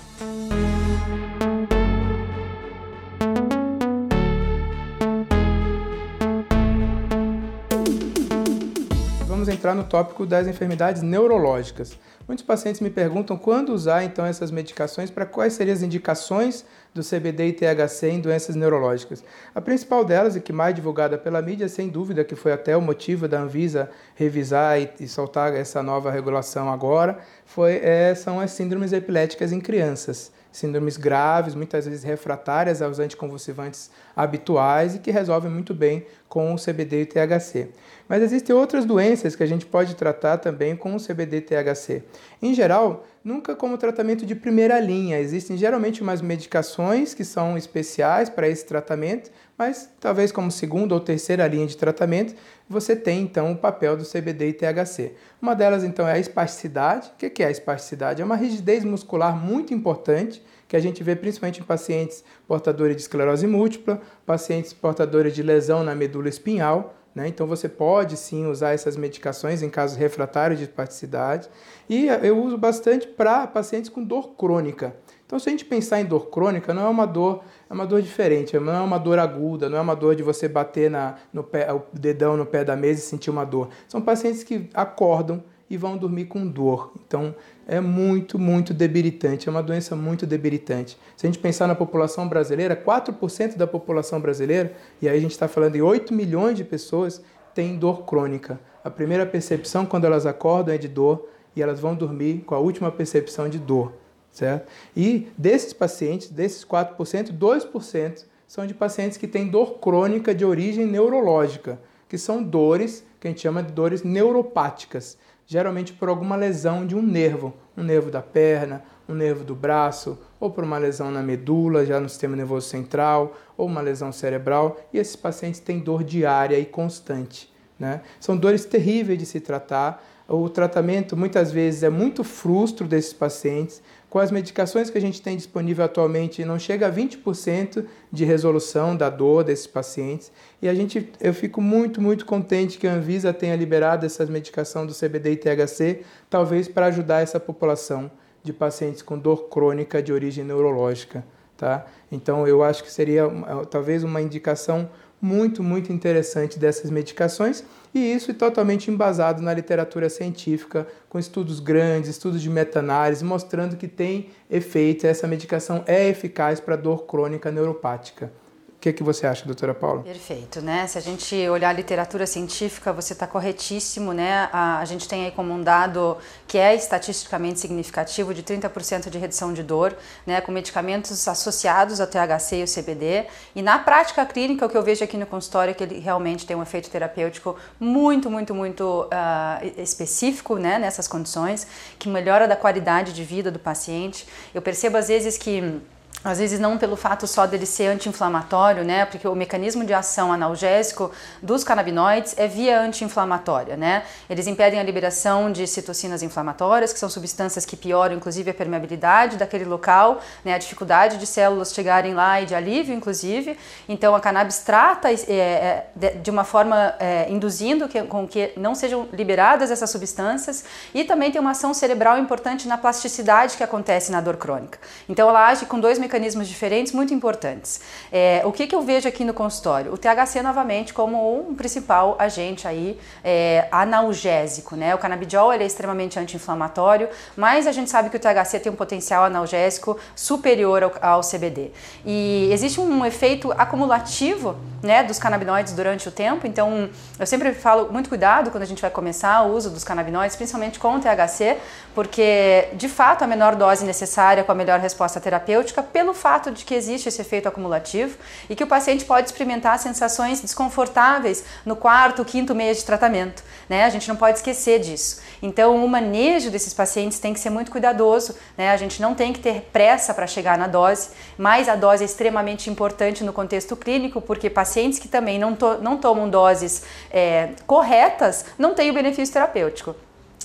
vamos 9.43 9.49
entrar 9.49 9.75
no 9.75 9.83
tópico 9.83 10.25
das 10.25 10.47
enfermidades 10.47 11.01
neurológicas. 11.01 11.97
Muitos 12.25 12.45
pacientes 12.45 12.79
me 12.79 12.89
perguntam 12.89 13.37
quando 13.37 13.73
usar 13.73 14.03
então 14.03 14.25
essas 14.25 14.49
medicações, 14.49 15.11
para 15.11 15.25
quais 15.25 15.53
seriam 15.53 15.73
as 15.73 15.81
indicações 15.81 16.65
do 16.93 17.01
CBD 17.03 17.47
e 17.47 17.53
THC 17.53 18.09
em 18.11 18.21
doenças 18.21 18.55
neurológicas. 18.55 19.23
A 19.53 19.59
principal 19.59 20.05
delas, 20.05 20.35
e 20.37 20.41
que 20.41 20.53
mais 20.53 20.73
divulgada 20.73 21.17
pela 21.17 21.41
mídia, 21.41 21.67
sem 21.67 21.89
dúvida, 21.89 22.23
que 22.23 22.35
foi 22.35 22.53
até 22.53 22.77
o 22.77 22.81
motivo 22.81 23.27
da 23.27 23.41
Anvisa 23.41 23.89
revisar 24.15 24.79
e, 24.79 24.89
e 25.01 25.07
soltar 25.07 25.53
essa 25.53 25.83
nova 25.83 26.09
regulação 26.09 26.71
agora, 26.71 27.19
foi, 27.45 27.81
é, 27.83 28.15
são 28.15 28.39
as 28.39 28.51
síndromes 28.51 28.93
epiléticas 28.93 29.51
em 29.51 29.59
crianças 29.59 30.31
síndromes 30.53 30.97
graves, 30.97 31.55
muitas 31.55 31.85
vezes 31.85 32.03
refratárias 32.03 32.81
aos 32.81 32.99
anticonvulsivantes 32.99 33.89
habituais 34.15 34.95
e 34.95 34.99
que 34.99 35.11
resolvem 35.11 35.51
muito 35.51 35.73
bem 35.73 36.05
com 36.27 36.53
o 36.53 36.57
CBD 36.57 37.01
e 37.01 37.05
THC. 37.05 37.69
Mas 38.07 38.21
existem 38.21 38.55
outras 38.55 38.85
doenças 38.85 39.35
que 39.35 39.43
a 39.43 39.47
gente 39.47 39.65
pode 39.65 39.95
tratar 39.95 40.37
também 40.37 40.75
com 40.75 40.95
o 40.95 40.99
CBD 40.99 41.37
e 41.37 41.41
THC. 41.41 42.03
Em 42.41 42.53
geral, 42.53 43.05
nunca 43.23 43.55
como 43.55 43.77
tratamento 43.77 44.25
de 44.25 44.35
primeira 44.35 44.79
linha. 44.79 45.19
Existem 45.19 45.55
geralmente 45.57 46.01
umas 46.01 46.21
medicações 46.21 47.13
que 47.13 47.23
são 47.23 47.57
especiais 47.57 48.29
para 48.29 48.47
esse 48.47 48.65
tratamento, 48.65 49.31
mas 49.57 49.89
talvez 49.99 50.31
como 50.31 50.51
segunda 50.51 50.93
ou 50.93 50.99
terceira 50.99 51.47
linha 51.47 51.67
de 51.67 51.77
tratamento, 51.77 52.35
você 52.67 52.95
tem 52.95 53.21
então 53.21 53.51
o 53.51 53.57
papel 53.57 53.95
do 53.95 54.03
CBD 54.03 54.49
e 54.49 54.53
THC. 54.53 55.13
Uma 55.41 55.55
delas 55.55 55.83
então 55.83 56.07
é 56.07 56.13
a 56.13 56.19
espasticidade. 56.19 57.11
O 57.11 57.29
que 57.29 57.43
é 57.43 57.47
a 57.47 57.51
espasticidade? 57.51 58.21
É 58.21 58.25
uma 58.25 58.35
rigidez 58.35 58.83
muscular 58.83 59.35
muito 59.35 59.73
importante 59.73 60.43
que 60.73 60.77
a 60.77 60.79
gente 60.79 61.03
vê 61.03 61.15
principalmente 61.15 61.61
em 61.61 61.63
pacientes 61.63 62.23
portadores 62.47 62.95
de 62.95 63.03
esclerose 63.03 63.45
múltipla, 63.45 64.01
pacientes 64.25 64.73
portadores 64.73 65.35
de 65.35 65.43
lesão 65.43 65.83
na 65.83 65.93
medula 65.93 66.27
espinhal. 66.27 66.95
Né? 67.13 67.27
Então 67.27 67.45
você 67.45 67.69
pode 67.69 68.17
sim 68.17 68.47
usar 68.47 68.71
essas 68.71 68.97
medicações 68.97 69.61
em 69.61 69.69
casos 69.69 69.95
refratários 69.95 70.57
de 70.57 70.65
espasticidade. 70.65 71.47
E 71.87 72.07
eu 72.07 72.43
uso 72.43 72.57
bastante 72.57 73.07
para 73.07 73.45
pacientes 73.45 73.87
com 73.87 74.03
dor 74.03 74.29
crônica. 74.29 74.95
Então, 75.27 75.37
se 75.37 75.47
a 75.47 75.51
gente 75.51 75.65
pensar 75.65 76.01
em 76.01 76.05
dor 76.05 76.31
crônica, 76.31 76.73
não 76.73 76.87
é 76.87 76.89
uma 76.89 77.05
dor, 77.05 77.43
é 77.69 77.73
uma 77.73 77.85
dor 77.85 78.01
diferente, 78.01 78.57
não 78.57 78.73
é 78.73 78.81
uma 78.81 78.97
dor 78.97 79.19
aguda, 79.19 79.69
não 79.69 79.77
é 79.77 79.81
uma 79.81 79.95
dor 79.95 80.15
de 80.15 80.23
você 80.23 80.47
bater 80.47 80.89
na, 80.89 81.17
no 81.31 81.43
pé, 81.43 81.71
o 81.71 81.83
dedão 81.93 82.35
no 82.35 82.47
pé 82.47 82.63
da 82.63 82.75
mesa 82.75 82.99
e 82.99 83.03
sentir 83.03 83.29
uma 83.29 83.45
dor. 83.45 83.69
São 83.87 84.01
pacientes 84.01 84.43
que 84.43 84.69
acordam 84.73 85.43
e 85.69 85.77
vão 85.77 85.97
dormir 85.97 86.25
com 86.25 86.47
dor. 86.47 86.91
Então, 87.05 87.33
é 87.67 87.79
muito, 87.79 88.37
muito 88.37 88.73
debilitante, 88.73 89.47
é 89.47 89.51
uma 89.51 89.63
doença 89.63 89.95
muito 89.95 90.25
debilitante. 90.25 90.97
Se 91.15 91.25
a 91.25 91.29
gente 91.29 91.39
pensar 91.39 91.67
na 91.67 91.75
população 91.75 92.27
brasileira, 92.27 92.75
4% 92.75 93.55
da 93.55 93.67
população 93.67 94.19
brasileira, 94.19 94.73
e 95.01 95.07
aí 95.07 95.17
a 95.17 95.21
gente 95.21 95.31
está 95.31 95.47
falando 95.47 95.73
de 95.73 95.81
8 95.81 96.13
milhões 96.13 96.57
de 96.57 96.63
pessoas, 96.63 97.21
tem 97.53 97.77
dor 97.77 98.03
crônica. 98.05 98.59
A 98.83 98.89
primeira 98.89 99.25
percepção 99.25 99.85
quando 99.85 100.05
elas 100.05 100.25
acordam 100.25 100.73
é 100.73 100.77
de 100.77 100.87
dor 100.87 101.27
e 101.55 101.61
elas 101.61 101.79
vão 101.79 101.95
dormir 101.95 102.43
com 102.45 102.55
a 102.55 102.59
última 102.59 102.91
percepção 102.91 103.47
de 103.47 103.59
dor 103.59 103.93
certo? 104.33 104.67
E 104.97 105.27
desses 105.37 105.71
pacientes, 105.71 106.29
desses 106.29 106.65
4%, 106.65 107.31
2% 107.31 108.25
são 108.47 108.67
de 108.67 108.73
pacientes 108.73 109.17
que 109.17 109.27
têm 109.27 109.47
dor 109.47 109.79
crônica 109.79 110.33
de 110.35 110.43
origem 110.43 110.85
neurológica, 110.85 111.79
que 112.09 112.17
são 112.17 112.43
dores 112.43 113.05
que 113.19 113.27
a 113.27 113.31
gente 113.31 113.41
chama 113.41 113.63
de 113.63 113.71
dores 113.71 114.03
neuropáticas, 114.03 115.17
geralmente 115.45 115.93
por 115.93 116.09
alguma 116.09 116.35
lesão 116.35 116.85
de 116.85 116.95
um 116.95 117.01
nervo, 117.01 117.53
um 117.75 117.83
nervo 117.83 118.09
da 118.09 118.21
perna, 118.21 118.83
um 119.07 119.13
nervo 119.13 119.43
do 119.43 119.55
braço, 119.55 120.17
ou 120.39 120.49
por 120.49 120.63
uma 120.63 120.77
lesão 120.77 121.11
na 121.11 121.21
medula, 121.21 121.85
já 121.85 121.99
no 121.99 122.07
sistema 122.07 122.35
nervoso 122.35 122.67
central, 122.67 123.35
ou 123.57 123.67
uma 123.67 123.81
lesão 123.81 124.11
cerebral, 124.11 124.79
e 124.93 124.97
esses 124.97 125.15
pacientes 125.15 125.59
têm 125.59 125.79
dor 125.79 126.03
diária 126.03 126.57
e 126.57 126.65
constante. 126.65 127.51
Né? 127.77 128.01
São 128.19 128.37
dores 128.37 128.65
terríveis 128.65 129.19
de 129.19 129.25
se 129.25 129.39
tratar. 129.39 130.03
O 130.27 130.47
tratamento 130.49 131.17
muitas 131.17 131.51
vezes 131.51 131.83
é 131.83 131.89
muito 131.89 132.23
frustro 132.23 132.87
desses 132.87 133.11
pacientes, 133.11 133.81
com 134.09 134.19
as 134.19 134.31
medicações 134.31 134.89
que 134.89 134.97
a 134.97 135.01
gente 135.01 135.21
tem 135.21 135.35
disponível 135.35 135.83
atualmente, 135.83 136.45
não 136.45 136.59
chega 136.59 136.87
a 136.87 136.91
20% 136.91 137.83
de 138.11 138.23
resolução 138.23 138.95
da 138.95 139.09
dor 139.09 139.43
desses 139.43 139.65
pacientes. 139.65 140.31
E 140.61 140.69
a 140.69 140.73
gente, 140.73 141.11
eu 141.19 141.33
fico 141.33 141.59
muito, 141.59 141.99
muito 141.99 142.25
contente 142.25 142.77
que 142.77 142.87
a 142.87 142.93
Anvisa 142.93 143.33
tenha 143.33 143.55
liberado 143.55 144.05
essa 144.05 144.23
medicação 144.27 144.85
do 144.85 144.93
CBD 144.93 145.31
e 145.31 145.35
THC, 145.35 146.03
talvez 146.29 146.67
para 146.67 146.85
ajudar 146.85 147.21
essa 147.21 147.39
população 147.39 148.09
de 148.43 148.53
pacientes 148.53 149.01
com 149.01 149.17
dor 149.17 149.49
crônica 149.49 150.01
de 150.01 150.13
origem 150.13 150.43
neurológica. 150.43 151.25
Tá? 151.57 151.85
Então, 152.11 152.47
eu 152.47 152.63
acho 152.63 152.83
que 152.83 152.91
seria 152.91 153.23
talvez 153.71 154.03
uma 154.03 154.21
indicação 154.21 154.89
muito, 155.23 155.63
muito 155.63 155.93
interessante 155.93 156.59
dessas 156.59 156.91
medicações 156.91 157.63
e 157.95 158.13
isso 158.13 158.31
é 158.31 158.33
totalmente 158.33 158.91
embasado 158.91 159.41
na 159.41 159.53
literatura 159.53 160.09
científica, 160.09 160.85
com 161.07 161.17
estudos 161.17 161.61
grandes, 161.61 162.09
estudos 162.09 162.41
de 162.41 162.49
meta-análise, 162.49 163.23
mostrando 163.23 163.77
que 163.77 163.87
tem 163.87 164.29
efeito, 164.49 165.07
essa 165.07 165.25
medicação 165.25 165.81
é 165.87 166.09
eficaz 166.09 166.59
para 166.59 166.75
dor 166.75 167.05
crônica 167.05 167.49
neuropática 167.49 168.42
que, 168.83 168.91
que 168.91 169.01
você 169.01 169.25
acha, 169.25 169.45
doutora 169.45 169.73
Paula? 169.73 170.03
Perfeito, 170.03 170.61
né? 170.61 170.85
Se 170.87 170.97
a 170.97 171.01
gente 171.01 171.35
olhar 171.47 171.69
a 171.69 171.73
literatura 171.73 172.27
científica, 172.27 172.91
você 172.91 173.13
está 173.13 173.25
corretíssimo, 173.25 174.11
né? 174.11 174.49
A, 174.51 174.79
a, 174.79 174.85
gente 174.85 175.07
tem 175.07 175.23
aí 175.23 175.31
como 175.31 175.53
um 175.53 175.63
dado 175.63 176.17
que 176.45 176.57
é 176.57 176.75
estatisticamente 176.75 177.61
significativo 177.61 178.33
de 178.33 178.43
30% 178.43 179.09
de 179.09 179.17
redução 179.17 179.53
de 179.53 179.63
dor, 179.63 179.95
né? 180.27 180.41
Com 180.41 180.51
medicamentos 180.51 181.25
associados 181.29 182.01
ao 182.01 182.07
THC 182.07 182.57
e 182.57 182.63
o 182.63 182.67
CBD. 182.67 183.25
E 183.55 183.61
na 183.61 183.79
prática 183.79 184.25
clínica, 184.25 184.65
o 184.65 184.69
que 184.69 184.75
eu 184.75 184.83
vejo 184.83 185.01
aqui 185.01 185.15
no 185.15 185.25
consultório 185.25 185.71
é 185.71 185.73
que 185.73 185.83
ele 185.83 185.99
realmente 185.99 186.45
tem 186.45 186.53
um 186.53 186.61
efeito 186.61 186.89
terapêutico 186.89 187.55
muito, 187.79 188.29
muito, 188.29 188.53
muito 188.53 189.03
uh, 189.03 189.81
específico, 189.81 190.57
né? 190.57 190.77
Nessas 190.77 191.07
condições, 191.07 191.65
que 191.97 192.09
melhora 192.09 192.49
da 192.49 192.57
qualidade 192.57 193.13
de 193.13 193.23
vida 193.23 193.49
do 193.49 193.59
paciente. 193.59 194.27
Eu 194.53 194.61
percebo 194.61 194.97
às 194.97 195.07
vezes 195.07 195.37
que 195.37 195.81
às 196.23 196.39
vezes 196.39 196.59
não 196.59 196.77
pelo 196.77 196.95
fato 196.95 197.27
só 197.27 197.45
dele 197.45 197.65
ser 197.65 197.87
anti-inflamatório, 197.87 198.83
né? 198.83 199.05
Porque 199.05 199.27
o 199.27 199.35
mecanismo 199.35 199.83
de 199.83 199.93
ação 199.93 200.31
analgésico 200.31 201.11
dos 201.41 201.63
canabinoides 201.63 202.33
é 202.37 202.47
via 202.47 202.79
anti-inflamatória, 202.79 203.75
né? 203.75 204.03
Eles 204.29 204.47
impedem 204.47 204.79
a 204.79 204.83
liberação 204.83 205.51
de 205.51 205.67
citocinas 205.67 206.23
inflamatórias, 206.23 206.93
que 206.93 206.99
são 206.99 207.09
substâncias 207.09 207.65
que 207.65 207.75
pioram 207.75 208.15
inclusive 208.15 208.49
a 208.49 208.53
permeabilidade 208.53 209.35
daquele 209.35 209.65
local, 209.65 210.21
né? 210.45 210.53
A 210.53 210.57
dificuldade 210.57 211.17
de 211.17 211.27
células 211.27 211.73
chegarem 211.73 212.13
lá 212.13 212.39
e 212.39 212.45
de 212.45 212.55
alívio, 212.55 212.95
inclusive. 212.95 213.57
Então 213.89 214.15
a 214.15 214.19
cannabis 214.21 214.59
trata 214.59 215.11
é, 215.11 215.87
é, 216.01 216.09
de 216.21 216.31
uma 216.31 216.45
forma 216.45 216.95
é, 216.99 217.29
induzindo 217.29 217.89
que, 217.89 218.01
com 218.03 218.25
que 218.25 218.53
não 218.55 218.73
sejam 218.75 219.09
liberadas 219.11 219.71
essas 219.71 219.89
substâncias 219.89 220.63
e 220.93 221.03
também 221.03 221.31
tem 221.31 221.41
uma 221.41 221.51
ação 221.51 221.73
cerebral 221.73 222.17
importante 222.17 222.65
na 222.65 222.77
plasticidade 222.77 223.57
que 223.57 223.63
acontece 223.63 224.09
na 224.11 224.21
dor 224.21 224.37
crônica. 224.37 224.79
Então 225.09 225.27
ela 225.27 225.47
age 225.47 225.65
com 225.65 225.79
dois 225.79 225.99
mecanismos 225.99 226.12
mecanismos 226.13 226.47
diferentes 226.47 226.93
muito 226.93 227.11
importantes. 227.13 227.81
É, 228.11 228.43
o 228.45 228.51
que, 228.51 228.67
que 228.67 228.75
eu 228.75 228.81
vejo 228.81 229.07
aqui 229.07 229.25
no 229.25 229.33
consultório? 229.33 229.91
O 229.91 229.97
THC 229.97 230.43
novamente 230.43 230.93
como 230.93 231.49
um 231.49 231.55
principal 231.55 232.15
agente 232.19 232.67
aí 232.67 232.99
é, 233.23 233.67
analgésico, 233.71 234.75
né? 234.75 234.93
O 234.93 234.99
canabidiol 234.99 235.51
ele 235.51 235.63
é 235.63 235.67
extremamente 235.67 236.19
anti-inflamatório, 236.19 237.09
mas 237.35 237.65
a 237.65 237.71
gente 237.71 237.89
sabe 237.89 238.11
que 238.11 238.17
o 238.17 238.19
THC 238.19 238.59
tem 238.59 238.71
um 238.71 238.75
potencial 238.75 239.23
analgésico 239.23 239.97
superior 240.15 240.83
ao, 240.83 240.93
ao 241.01 241.21
CBD. 241.21 241.71
E 242.05 242.49
existe 242.51 242.79
um 242.79 243.03
efeito 243.03 243.51
acumulativo, 243.53 244.55
né, 244.83 245.01
dos 245.01 245.17
canabinoides 245.17 245.73
durante 245.73 246.07
o 246.07 246.11
tempo. 246.11 246.45
Então, 246.45 246.89
eu 247.17 247.25
sempre 247.25 247.53
falo 247.53 247.91
muito 247.91 248.09
cuidado 248.09 248.51
quando 248.51 248.63
a 248.63 248.67
gente 248.67 248.81
vai 248.81 248.91
começar 248.91 249.41
o 249.43 249.55
uso 249.55 249.69
dos 249.69 249.83
canabinoides, 249.83 250.35
principalmente 250.35 250.77
com 250.77 250.95
o 250.95 250.99
THC, 250.99 251.57
porque 251.95 252.67
de 252.73 252.89
fato 252.89 253.23
a 253.23 253.27
menor 253.27 253.55
dose 253.55 253.85
necessária 253.85 254.43
com 254.43 254.51
a 254.51 254.55
melhor 254.55 254.79
resposta 254.79 255.19
terapêutica 255.19 255.81
pelo 256.03 256.13
fato 256.13 256.51
de 256.51 256.65
que 256.65 256.75
existe 256.75 257.07
esse 257.07 257.21
efeito 257.21 257.47
acumulativo 257.47 258.17
e 258.49 258.55
que 258.57 258.63
o 258.63 258.67
paciente 258.67 259.05
pode 259.05 259.27
experimentar 259.27 259.79
sensações 259.79 260.41
desconfortáveis 260.41 261.45
no 261.65 261.77
quarto, 261.77 262.25
quinto 262.25 262.53
mês 262.53 262.79
de 262.79 262.83
tratamento. 262.83 263.41
Né? 263.69 263.85
A 263.85 263.89
gente 263.89 264.09
não 264.09 264.17
pode 264.17 264.39
esquecer 264.39 264.81
disso. 264.81 265.21
Então, 265.41 265.81
o 265.81 265.87
manejo 265.87 266.51
desses 266.51 266.73
pacientes 266.73 267.19
tem 267.19 267.33
que 267.33 267.39
ser 267.39 267.49
muito 267.49 267.71
cuidadoso. 267.71 268.35
Né? 268.57 268.69
A 268.69 268.75
gente 268.75 269.01
não 269.01 269.15
tem 269.15 269.31
que 269.31 269.39
ter 269.39 269.69
pressa 269.71 270.13
para 270.13 270.27
chegar 270.27 270.57
na 270.57 270.67
dose, 270.67 271.11
mas 271.37 271.69
a 271.69 271.75
dose 271.77 272.03
é 272.03 272.05
extremamente 272.05 272.69
importante 272.69 273.23
no 273.23 273.31
contexto 273.31 273.73
clínico, 273.77 274.19
porque 274.19 274.49
pacientes 274.49 274.99
que 274.99 275.07
também 275.07 275.39
não, 275.39 275.55
to 275.55 275.77
não 275.81 275.97
tomam 275.97 276.29
doses 276.29 276.83
é, 277.09 277.51
corretas 277.65 278.43
não 278.57 278.73
têm 278.73 278.89
o 278.89 278.93
benefício 278.93 279.31
terapêutico. 279.31 279.95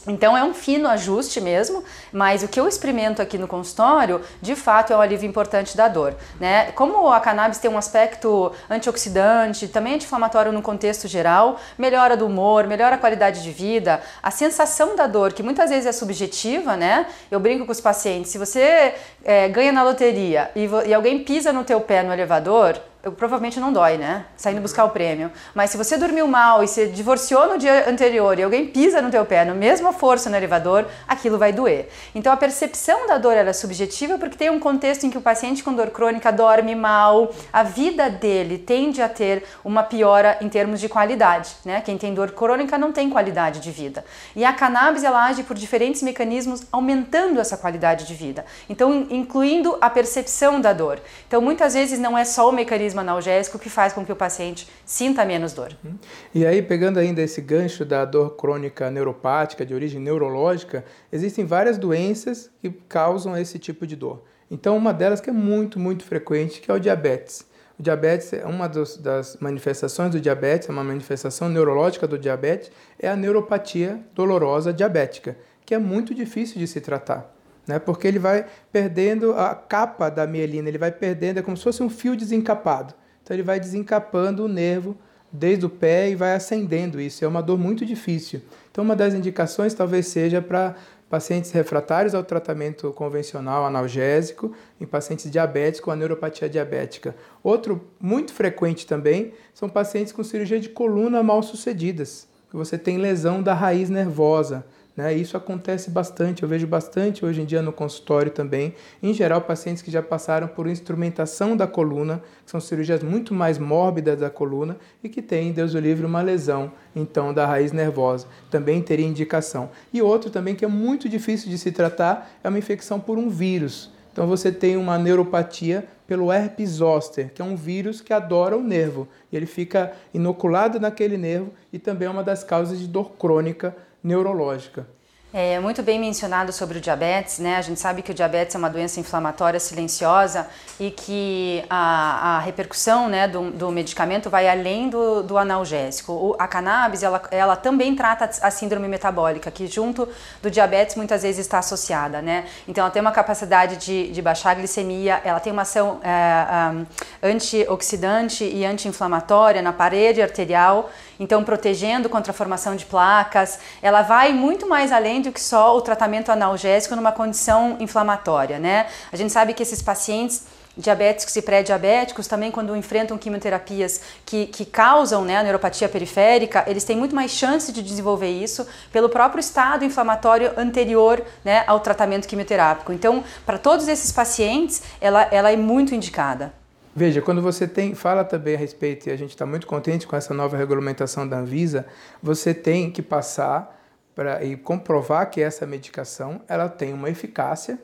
Então 0.08 0.36
é 0.36 0.42
um 0.42 0.54
fino 0.54 0.88
ajuste 0.88 1.40
mesmo, 1.40 1.84
mas 2.10 2.42
o 2.42 2.48
que 2.48 2.58
eu 2.58 2.66
experimento 2.66 3.20
aqui 3.20 3.36
no 3.36 3.46
consultório, 3.46 4.22
de 4.40 4.56
fato 4.56 4.92
é 4.92 4.96
um 4.96 5.00
alívio 5.00 5.28
importante 5.28 5.76
da 5.76 5.86
dor, 5.86 6.14
né? 6.40 6.72
Como 6.72 7.12
a 7.12 7.20
cannabis 7.20 7.58
tem 7.58 7.70
um 7.70 7.76
aspecto 7.76 8.50
antioxidante, 8.70 9.68
também 9.68 9.94
anti-inflamatório 9.94 10.50
no 10.50 10.62
contexto 10.62 11.06
geral, 11.06 11.60
melhora 11.76 12.16
do 12.16 12.26
humor, 12.26 12.66
melhora 12.66 12.96
a 12.96 12.98
qualidade 12.98 13.42
de 13.42 13.50
vida, 13.50 14.00
a 14.22 14.30
sensação 14.30 14.96
da 14.96 15.06
dor, 15.06 15.32
que 15.32 15.42
muitas 15.42 15.68
vezes 15.70 15.86
é 15.86 15.92
subjetiva, 15.92 16.76
né? 16.76 17.06
Eu 17.30 17.38
brinco 17.38 17.66
com 17.66 17.72
os 17.72 17.80
pacientes, 17.80 18.30
se 18.30 18.38
você 18.38 18.94
é, 19.24 19.48
ganha 19.48 19.72
na 19.72 19.82
loteria 19.82 20.50
e, 20.56 20.68
e 20.86 20.94
alguém 20.94 21.22
pisa 21.22 21.52
no 21.52 21.64
teu 21.64 21.80
pé 21.80 22.02
no 22.02 22.12
elevador, 22.12 22.80
provavelmente 23.16 23.60
não 23.60 23.72
dói, 23.72 23.96
né? 23.96 24.26
Saindo 24.36 24.60
buscar 24.60 24.84
o 24.84 24.90
prêmio. 24.90 25.30
Mas 25.54 25.70
se 25.70 25.76
você 25.76 25.96
dormiu 25.96 26.26
mal 26.26 26.64
e 26.64 26.68
se 26.68 26.88
divorciou 26.88 27.48
no 27.48 27.58
dia 27.58 27.88
anterior 27.88 28.38
e 28.38 28.42
alguém 28.42 28.66
pisa 28.66 29.00
no 29.00 29.10
teu 29.10 29.24
pé, 29.24 29.44
no 29.44 29.54
mesma 29.54 29.92
força 29.92 30.28
no 30.28 30.36
elevador, 30.36 30.86
aquilo 31.06 31.38
vai 31.38 31.52
doer. 31.52 31.88
Então 32.14 32.32
a 32.32 32.36
percepção 32.36 33.06
da 33.06 33.16
dor 33.16 33.34
é 33.34 33.52
subjetiva 33.52 34.18
porque 34.18 34.36
tem 34.36 34.50
um 34.50 34.58
contexto 34.58 35.04
em 35.04 35.10
que 35.10 35.18
o 35.18 35.20
paciente 35.20 35.62
com 35.62 35.72
dor 35.72 35.90
crônica 35.90 36.32
dorme 36.32 36.74
mal, 36.74 37.32
a 37.52 37.62
vida 37.62 38.10
dele 38.10 38.58
tende 38.58 39.00
a 39.00 39.08
ter 39.08 39.44
uma 39.64 39.84
piora 39.84 40.36
em 40.40 40.48
termos 40.48 40.80
de 40.80 40.88
qualidade, 40.88 41.50
né? 41.64 41.80
Quem 41.80 41.96
tem 41.96 42.12
dor 42.12 42.32
crônica 42.32 42.76
não 42.76 42.92
tem 42.92 43.08
qualidade 43.08 43.60
de 43.60 43.70
vida. 43.70 44.04
E 44.34 44.44
a 44.44 44.52
cannabis 44.52 45.04
ela 45.04 45.24
age 45.24 45.44
por 45.44 45.56
diferentes 45.56 46.02
mecanismos 46.02 46.64
aumentando 46.72 47.40
essa 47.40 47.56
qualidade 47.56 48.06
de 48.06 48.14
vida. 48.14 48.44
Então 48.68 49.06
incluindo 49.08 49.78
a 49.80 49.88
percepção 49.88 50.60
da 50.60 50.72
dor. 50.72 51.00
Então 51.28 51.40
muitas 51.40 51.74
vezes 51.74 51.98
não 51.98 52.18
é 52.18 52.24
só 52.24 52.48
o 52.48 52.52
mecanismo 52.52 52.87
mecanismo 52.88 53.00
analgésico 53.00 53.58
que 53.58 53.68
faz 53.68 53.92
com 53.92 54.04
que 54.04 54.12
o 54.12 54.16
paciente 54.16 54.68
sinta 54.84 55.24
menos 55.24 55.52
dor. 55.52 55.76
Uhum. 55.84 55.94
E 56.34 56.46
aí, 56.46 56.62
pegando 56.62 56.98
ainda 56.98 57.22
esse 57.22 57.40
gancho 57.40 57.84
da 57.84 58.04
dor 58.04 58.36
crônica 58.36 58.90
neuropática, 58.90 59.64
de 59.64 59.74
origem 59.74 60.00
neurológica, 60.00 60.84
existem 61.12 61.44
várias 61.44 61.78
doenças 61.78 62.50
que 62.60 62.70
causam 62.88 63.36
esse 63.36 63.58
tipo 63.58 63.86
de 63.86 63.96
dor. 63.96 64.22
Então, 64.50 64.76
uma 64.76 64.92
delas 64.92 65.20
que 65.20 65.30
é 65.30 65.32
muito, 65.32 65.78
muito 65.78 66.04
frequente, 66.04 66.60
que 66.60 66.70
é 66.70 66.74
o 66.74 66.78
diabetes. 66.78 67.46
O 67.78 67.82
diabetes 67.82 68.32
é 68.32 68.44
uma 68.44 68.68
das 68.68 69.36
manifestações 69.40 70.10
do 70.10 70.20
diabetes, 70.20 70.68
é 70.68 70.72
uma 70.72 70.82
manifestação 70.82 71.48
neurológica 71.48 72.06
do 72.06 72.18
diabetes, 72.18 72.72
é 72.98 73.08
a 73.08 73.14
neuropatia 73.14 74.00
dolorosa 74.14 74.72
diabética, 74.72 75.36
que 75.64 75.74
é 75.74 75.78
muito 75.78 76.14
difícil 76.14 76.58
de 76.58 76.66
se 76.66 76.80
tratar 76.80 77.37
né? 77.68 77.78
porque 77.78 78.08
ele 78.08 78.18
vai 78.18 78.46
perdendo 78.72 79.34
a 79.34 79.54
capa 79.54 80.08
da 80.08 80.26
mielina, 80.26 80.68
ele 80.68 80.78
vai 80.78 80.90
perdendo, 80.90 81.38
é 81.38 81.42
como 81.42 81.56
se 81.56 81.62
fosse 81.62 81.82
um 81.82 81.90
fio 81.90 82.16
desencapado. 82.16 82.94
Então 83.22 83.36
ele 83.36 83.44
vai 83.44 83.60
desencapando 83.60 84.46
o 84.46 84.48
nervo 84.48 84.96
desde 85.30 85.66
o 85.66 85.68
pé 85.68 86.08
e 86.08 86.14
vai 86.14 86.34
acendendo 86.34 86.98
isso. 86.98 87.22
É 87.22 87.28
uma 87.28 87.42
dor 87.42 87.58
muito 87.58 87.84
difícil. 87.84 88.40
Então 88.70 88.82
uma 88.82 88.96
das 88.96 89.12
indicações 89.12 89.74
talvez 89.74 90.06
seja 90.06 90.40
para 90.40 90.74
pacientes 91.08 91.50
refratários 91.52 92.14
ao 92.14 92.22
tratamento 92.22 92.90
convencional 92.92 93.64
analgésico, 93.64 94.54
em 94.80 94.86
pacientes 94.86 95.30
diabéticos 95.30 95.84
com 95.84 95.90
a 95.90 95.96
neuropatia 95.96 96.48
diabética. 96.48 97.14
Outro 97.42 97.86
muito 98.00 98.32
frequente 98.32 98.86
também 98.86 99.32
são 99.54 99.68
pacientes 99.68 100.12
com 100.12 100.22
cirurgia 100.22 100.60
de 100.60 100.68
coluna 100.68 101.22
mal 101.22 101.42
sucedidas, 101.42 102.28
que 102.50 102.56
você 102.56 102.76
tem 102.76 102.98
lesão 102.98 103.42
da 103.42 103.54
raiz 103.54 103.88
nervosa. 103.88 104.64
Né? 104.98 105.14
Isso 105.14 105.36
acontece 105.36 105.92
bastante, 105.92 106.42
eu 106.42 106.48
vejo 106.48 106.66
bastante 106.66 107.24
hoje 107.24 107.40
em 107.40 107.44
dia 107.44 107.62
no 107.62 107.72
consultório 107.72 108.32
também. 108.32 108.74
Em 109.00 109.14
geral, 109.14 109.40
pacientes 109.40 109.80
que 109.80 109.92
já 109.92 110.02
passaram 110.02 110.48
por 110.48 110.66
instrumentação 110.66 111.56
da 111.56 111.68
coluna, 111.68 112.20
que 112.44 112.50
são 112.50 112.58
cirurgias 112.58 113.00
muito 113.00 113.32
mais 113.32 113.58
mórbidas 113.58 114.18
da 114.18 114.28
coluna 114.28 114.76
e 115.00 115.08
que 115.08 115.22
têm, 115.22 115.52
Deus 115.52 115.74
o 115.74 115.78
livre, 115.78 116.04
uma 116.04 116.20
lesão 116.20 116.72
então 116.96 117.32
da 117.32 117.46
raiz 117.46 117.70
nervosa. 117.70 118.26
Também 118.50 118.82
teria 118.82 119.06
indicação. 119.06 119.70
E 119.92 120.02
outro 120.02 120.30
também 120.30 120.56
que 120.56 120.64
é 120.64 120.68
muito 120.68 121.08
difícil 121.08 121.48
de 121.48 121.58
se 121.58 121.70
tratar 121.70 122.32
é 122.42 122.48
uma 122.48 122.58
infecção 122.58 122.98
por 122.98 123.18
um 123.18 123.28
vírus. 123.28 123.92
Então 124.12 124.26
você 124.26 124.50
tem 124.50 124.76
uma 124.76 124.98
neuropatia 124.98 125.86
pelo 126.08 126.32
herpes 126.32 126.70
zoster, 126.70 127.30
que 127.32 127.40
é 127.40 127.44
um 127.44 127.54
vírus 127.54 128.00
que 128.00 128.12
adora 128.12 128.56
o 128.56 128.62
nervo. 128.64 129.06
Ele 129.32 129.46
fica 129.46 129.92
inoculado 130.12 130.80
naquele 130.80 131.16
nervo 131.16 131.52
e 131.72 131.78
também 131.78 132.08
é 132.08 132.10
uma 132.10 132.24
das 132.24 132.42
causas 132.42 132.80
de 132.80 132.88
dor 132.88 133.12
crônica 133.12 133.76
neurológica. 134.08 134.86
É 135.30 135.60
muito 135.60 135.82
bem 135.82 136.00
mencionado 136.00 136.54
sobre 136.54 136.78
o 136.78 136.80
diabetes, 136.80 137.38
né? 137.38 137.56
A 137.56 137.60
gente 137.60 137.78
sabe 137.78 138.00
que 138.00 138.10
o 138.10 138.14
diabetes 138.14 138.54
é 138.54 138.58
uma 138.58 138.70
doença 138.70 138.98
inflamatória 138.98 139.60
silenciosa 139.60 140.48
e 140.80 140.90
que 140.90 141.62
a, 141.68 142.36
a 142.36 142.38
repercussão 142.38 143.10
né, 143.10 143.28
do, 143.28 143.50
do, 143.50 143.70
medicamento 143.70 144.30
vai 144.30 144.48
além 144.48 144.88
do, 144.88 145.22
do 145.22 145.36
analgésico. 145.36 146.12
O, 146.12 146.36
a 146.38 146.48
cannabis, 146.48 147.02
ela, 147.02 147.20
ela 147.30 147.56
também 147.56 147.94
trata 147.94 148.24
a 148.40 148.50
síndrome 148.50 148.88
metabólica, 148.88 149.50
que 149.50 149.66
junto 149.66 150.08
do 150.40 150.50
diabetes 150.50 150.96
muitas 150.96 151.22
vezes 151.22 151.40
está 151.40 151.58
associada, 151.58 152.22
né? 152.22 152.46
Então 152.66 152.84
ela 152.84 152.90
tem 152.90 153.02
uma 153.02 153.12
capacidade 153.12 153.76
de, 153.76 154.10
de 154.10 154.22
baixar 154.22 154.52
a 154.52 154.54
glicemia, 154.54 155.20
ela 155.22 155.40
tem 155.40 155.52
uma 155.52 155.62
ação 155.62 156.00
é, 156.02 156.72
um, 156.72 156.86
antioxidante 157.22 158.44
e 158.44 158.64
anti-inflamatória 158.64 159.60
na 159.60 159.74
parede 159.74 160.22
arterial, 160.22 160.90
então 161.18 161.42
protegendo 161.44 162.08
contra 162.08 162.30
a 162.30 162.34
formação 162.34 162.76
de 162.76 162.86
placas. 162.86 163.58
Ela 163.82 164.02
vai 164.02 164.32
muito 164.32 164.68
mais 164.68 164.92
além 164.92 165.20
do 165.20 165.32
que 165.32 165.40
só 165.40 165.76
o 165.76 165.80
tratamento 165.80 166.30
analgésico 166.30 166.94
numa 166.94 167.12
condição 167.12 167.76
inflamatória, 167.80 168.58
né? 168.58 168.86
A 169.12 169.16
gente 169.16 169.32
sabe 169.32 169.54
que 169.54 169.62
esses 169.62 169.82
pacientes 169.82 170.46
diabéticos 170.78 171.34
e 171.34 171.42
pré-diabéticos, 171.42 172.28
também 172.28 172.52
quando 172.52 172.76
enfrentam 172.76 173.18
quimioterapias 173.18 174.00
que, 174.24 174.46
que 174.46 174.64
causam 174.64 175.24
né, 175.24 175.36
a 175.36 175.42
neuropatia 175.42 175.88
periférica, 175.88 176.64
eles 176.68 176.84
têm 176.84 176.96
muito 176.96 177.14
mais 177.14 177.32
chance 177.32 177.72
de 177.72 177.82
desenvolver 177.82 178.30
isso 178.30 178.64
pelo 178.92 179.08
próprio 179.08 179.40
estado 179.40 179.84
inflamatório 179.84 180.52
anterior 180.56 181.20
né, 181.44 181.64
ao 181.66 181.80
tratamento 181.80 182.28
quimioterápico. 182.28 182.92
Então, 182.92 183.24
para 183.44 183.58
todos 183.58 183.88
esses 183.88 184.12
pacientes, 184.12 184.80
ela, 185.00 185.22
ela 185.32 185.50
é 185.50 185.56
muito 185.56 185.94
indicada. 185.94 186.52
Veja, 186.98 187.22
quando 187.22 187.40
você 187.40 187.68
tem, 187.68 187.94
fala 187.94 188.24
também 188.24 188.56
a 188.56 188.58
respeito, 188.58 189.08
e 189.08 189.12
a 189.12 189.16
gente 189.16 189.30
está 189.30 189.46
muito 189.46 189.68
contente 189.68 190.04
com 190.04 190.16
essa 190.16 190.34
nova 190.34 190.56
regulamentação 190.56 191.28
da 191.28 191.38
Anvisa, 191.38 191.86
você 192.20 192.52
tem 192.52 192.90
que 192.90 193.00
passar 193.00 193.80
para 194.16 194.42
e 194.42 194.56
comprovar 194.56 195.30
que 195.30 195.40
essa 195.40 195.64
medicação 195.64 196.40
ela 196.48 196.68
tem 196.68 196.92
uma 196.92 197.08
eficácia, 197.08 197.78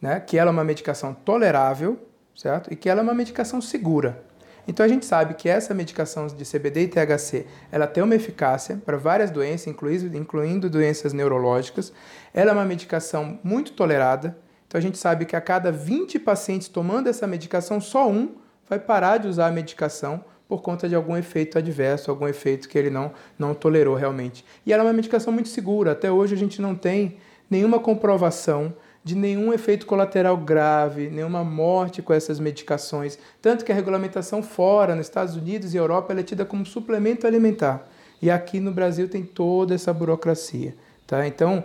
né, 0.00 0.18
que 0.20 0.38
ela 0.38 0.50
é 0.50 0.52
uma 0.52 0.64
medicação 0.64 1.12
tolerável, 1.12 1.98
certo? 2.34 2.72
E 2.72 2.76
que 2.76 2.88
ela 2.88 3.00
é 3.00 3.02
uma 3.02 3.12
medicação 3.12 3.60
segura. 3.60 4.24
Então 4.66 4.86
a 4.86 4.88
gente 4.88 5.04
sabe 5.04 5.34
que 5.34 5.50
essa 5.50 5.74
medicação 5.74 6.26
de 6.26 6.44
CBD 6.50 6.84
e 6.84 6.88
THC, 6.88 7.46
ela 7.70 7.86
tem 7.86 8.02
uma 8.02 8.14
eficácia 8.14 8.80
para 8.86 8.96
várias 8.96 9.30
doenças, 9.30 9.66
incluindo, 9.66 10.16
incluindo 10.16 10.70
doenças 10.70 11.12
neurológicas. 11.12 11.92
Ela 12.32 12.52
é 12.52 12.54
uma 12.54 12.64
medicação 12.64 13.38
muito 13.44 13.74
tolerada. 13.74 14.34
Então 14.66 14.78
a 14.78 14.82
gente 14.82 14.96
sabe 14.96 15.26
que 15.26 15.36
a 15.36 15.42
cada 15.42 15.70
20 15.70 16.18
pacientes 16.20 16.68
tomando 16.68 17.10
essa 17.10 17.26
medicação, 17.26 17.82
só 17.82 18.08
um 18.08 18.45
vai 18.68 18.78
parar 18.78 19.18
de 19.18 19.28
usar 19.28 19.46
a 19.46 19.52
medicação 19.52 20.24
por 20.48 20.62
conta 20.62 20.88
de 20.88 20.94
algum 20.94 21.16
efeito 21.16 21.58
adverso, 21.58 22.10
algum 22.10 22.28
efeito 22.28 22.68
que 22.68 22.78
ele 22.78 22.90
não, 22.90 23.12
não 23.38 23.54
tolerou 23.54 23.94
realmente. 23.94 24.44
E 24.64 24.72
ela 24.72 24.82
é 24.82 24.86
uma 24.86 24.92
medicação 24.92 25.32
muito 25.32 25.48
segura. 25.48 25.92
Até 25.92 26.10
hoje 26.10 26.34
a 26.34 26.38
gente 26.38 26.62
não 26.62 26.74
tem 26.74 27.16
nenhuma 27.50 27.78
comprovação 27.80 28.74
de 29.02 29.14
nenhum 29.14 29.52
efeito 29.52 29.86
colateral 29.86 30.36
grave, 30.36 31.08
nenhuma 31.08 31.44
morte 31.44 32.02
com 32.02 32.12
essas 32.12 32.40
medicações. 32.40 33.18
Tanto 33.40 33.64
que 33.64 33.70
a 33.70 33.74
regulamentação 33.74 34.42
fora, 34.42 34.96
nos 34.96 35.06
Estados 35.06 35.36
Unidos 35.36 35.74
e 35.74 35.76
Europa, 35.76 36.12
é 36.12 36.22
tida 36.22 36.44
como 36.44 36.66
suplemento 36.66 37.26
alimentar. 37.26 37.88
E 38.20 38.30
aqui 38.30 38.58
no 38.58 38.72
Brasil 38.72 39.08
tem 39.08 39.22
toda 39.22 39.74
essa 39.74 39.92
burocracia. 39.92 40.74
Tá? 41.06 41.24
Então, 41.24 41.62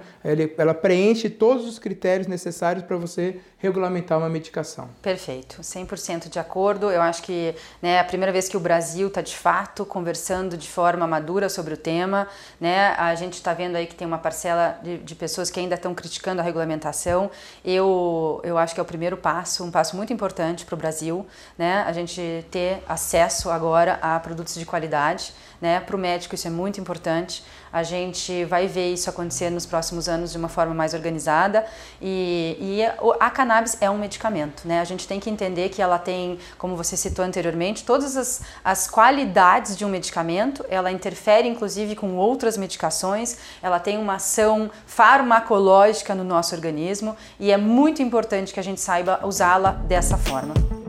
ela 0.56 0.73
preenche 0.73 1.27
todos 1.27 1.65
os 1.67 1.80
critérios 1.80 2.27
necessários 2.27 2.86
para 2.86 2.95
você 2.95 3.39
regulamentar 3.58 4.17
uma 4.17 4.30
medicação. 4.30 4.89
Perfeito, 5.01 5.62
100% 5.62 6.30
de 6.30 6.38
acordo. 6.38 6.91
Eu 6.91 7.01
acho 7.01 7.23
que 7.23 7.56
né, 7.82 7.93
é 7.93 7.99
a 7.99 8.04
primeira 8.04 8.32
vez 8.32 8.47
que 8.47 8.56
o 8.56 8.60
Brasil 8.60 9.08
está 9.08 9.21
de 9.21 9.36
fato 9.36 9.84
conversando 9.84 10.56
de 10.56 10.67
forma 10.67 11.08
madura 11.08 11.49
sobre 11.49 11.73
o 11.73 11.77
tema. 11.77 12.27
Né? 12.60 12.89
A 12.97 13.15
gente 13.15 13.34
está 13.34 13.51
vendo 13.54 13.75
aí 13.75 13.88
que 13.88 13.95
tem 13.95 14.08
uma 14.08 14.19
parcela 14.19 14.80
de, 14.84 14.99
de 14.99 15.15
pessoas 15.15 15.49
que 15.49 15.60
ainda 15.60 15.75
estão 15.75 15.93
criticando 15.95 16.39
a 16.39 16.43
regulamentação. 16.43 17.32
Eu, 17.65 18.41
eu 18.43 18.60
acho 18.60 18.75
que 18.75 18.80
é 18.80 18.84
o 18.84 18.86
primeiro 18.86 19.17
passo, 19.17 19.63
um 19.63 19.71
passo 19.71 19.95
muito 19.95 20.13
importante 20.13 20.65
para 20.65 20.75
o 20.75 20.77
Brasil, 20.77 21.25
né? 21.58 21.84
a 21.88 21.93
gente 21.93 22.45
ter 22.51 22.84
acesso 22.88 23.49
agora 23.49 23.97
a 24.01 24.19
produtos 24.19 24.54
de 24.54 24.65
qualidade. 24.65 25.34
Né? 25.62 25.80
Para 25.80 25.95
o 25.95 26.00
médico 26.00 26.34
isso 26.34 26.47
é 26.47 26.50
muito 26.50 26.82
importante. 26.82 27.43
A 27.71 27.84
gente 27.84 28.43
vai 28.45 28.67
ver 28.67 28.91
isso 28.91 29.10
acontecer 29.10 29.52
nos 29.52 29.65
próximos 29.65 30.10
anos 30.10 30.32
de 30.32 30.38
uma 30.38 30.50
forma 30.50 30.74
mais 30.74 30.93
organizada 30.93 31.65
e, 32.02 32.58
e 32.60 32.82
a 33.19 33.30
cannabis 33.30 33.78
é 33.80 33.89
um 33.89 33.97
medicamento, 33.97 34.67
né? 34.67 34.82
A 34.82 34.84
gente 34.84 35.08
tem 35.08 35.19
que 35.19 35.30
entender 35.30 35.69
que 35.69 35.82
ela 35.82 36.00
tem, 36.00 36.39
como 36.58 36.76
você 36.76 36.97
citou 36.97 37.24
anteriormente, 37.24 37.86
todas 37.86 38.17
as, 38.17 38.41
as 38.63 38.89
qualidades 38.89 39.78
de 39.78 39.86
um 39.86 39.89
medicamento, 39.89 40.65
ela 40.67 40.91
interfere 40.91 41.47
inclusive 41.47 41.95
com 41.95 42.15
outras 42.17 42.58
medicações, 42.58 43.38
ela 43.62 43.80
tem 43.80 43.97
uma 43.97 44.15
ação 44.15 44.69
farmacológica 44.86 46.15
no 46.15 46.24
nosso 46.24 46.56
organismo 46.56 47.15
e 47.39 47.52
é 47.52 47.58
muito 47.58 48.02
importante 48.02 48.52
que 48.52 48.60
a 48.60 48.63
gente 48.63 48.82
saiba 48.82 49.19
usá-la 49.24 49.71
dessa 49.71 50.17
forma. 50.17 50.80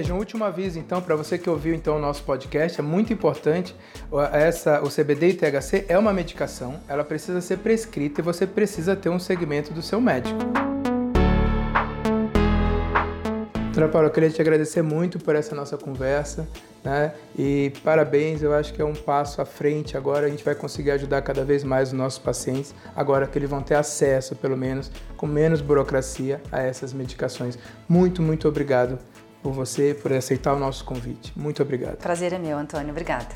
Veja, 0.00 0.14
um 0.14 0.16
último 0.16 0.44
aviso 0.44 0.78
então 0.78 1.02
para 1.02 1.14
você 1.14 1.36
que 1.36 1.50
ouviu 1.50 1.74
então 1.74 1.96
o 1.96 1.98
nosso 1.98 2.22
podcast, 2.22 2.80
é 2.80 2.82
muito 2.82 3.12
importante, 3.12 3.76
essa 4.32 4.80
o 4.80 4.88
CBD 4.88 5.28
e 5.28 5.34
THC 5.34 5.84
é 5.90 5.98
uma 5.98 6.10
medicação, 6.10 6.80
ela 6.88 7.04
precisa 7.04 7.38
ser 7.42 7.58
prescrita 7.58 8.22
e 8.22 8.24
você 8.24 8.46
precisa 8.46 8.96
ter 8.96 9.10
um 9.10 9.18
segmento 9.18 9.74
do 9.74 9.82
seu 9.82 10.00
médico. 10.00 10.38
Doutora 13.64 13.88
Paula, 13.88 14.08
eu 14.08 14.10
queria 14.10 14.30
te 14.30 14.40
agradecer 14.40 14.80
muito 14.80 15.18
por 15.18 15.36
essa 15.36 15.54
nossa 15.54 15.76
conversa. 15.76 16.48
Né? 16.82 17.12
E 17.38 17.70
parabéns, 17.84 18.42
eu 18.42 18.54
acho 18.54 18.72
que 18.72 18.80
é 18.80 18.84
um 18.84 18.94
passo 18.94 19.40
à 19.42 19.44
frente. 19.44 19.96
Agora 19.96 20.26
a 20.26 20.30
gente 20.30 20.42
vai 20.42 20.54
conseguir 20.54 20.92
ajudar 20.92 21.20
cada 21.22 21.44
vez 21.44 21.62
mais 21.62 21.88
os 21.88 21.94
nossos 21.94 22.18
pacientes, 22.18 22.74
agora 22.96 23.26
que 23.26 23.38
eles 23.38 23.50
vão 23.50 23.62
ter 23.62 23.74
acesso, 23.74 24.34
pelo 24.34 24.56
menos, 24.56 24.90
com 25.16 25.26
menos 25.26 25.60
burocracia, 25.60 26.40
a 26.50 26.60
essas 26.60 26.92
medicações. 26.92 27.58
Muito, 27.88 28.22
muito 28.22 28.48
obrigado 28.48 28.98
por 29.42 29.52
você, 29.52 29.94
por 29.94 30.12
aceitar 30.12 30.54
o 30.54 30.58
nosso 30.58 30.84
convite. 30.84 31.32
Muito 31.36 31.62
obrigado. 31.62 31.96
Prazer 31.96 32.32
é 32.32 32.38
meu, 32.38 32.58
Antônio. 32.58 32.90
Obrigada. 32.90 33.28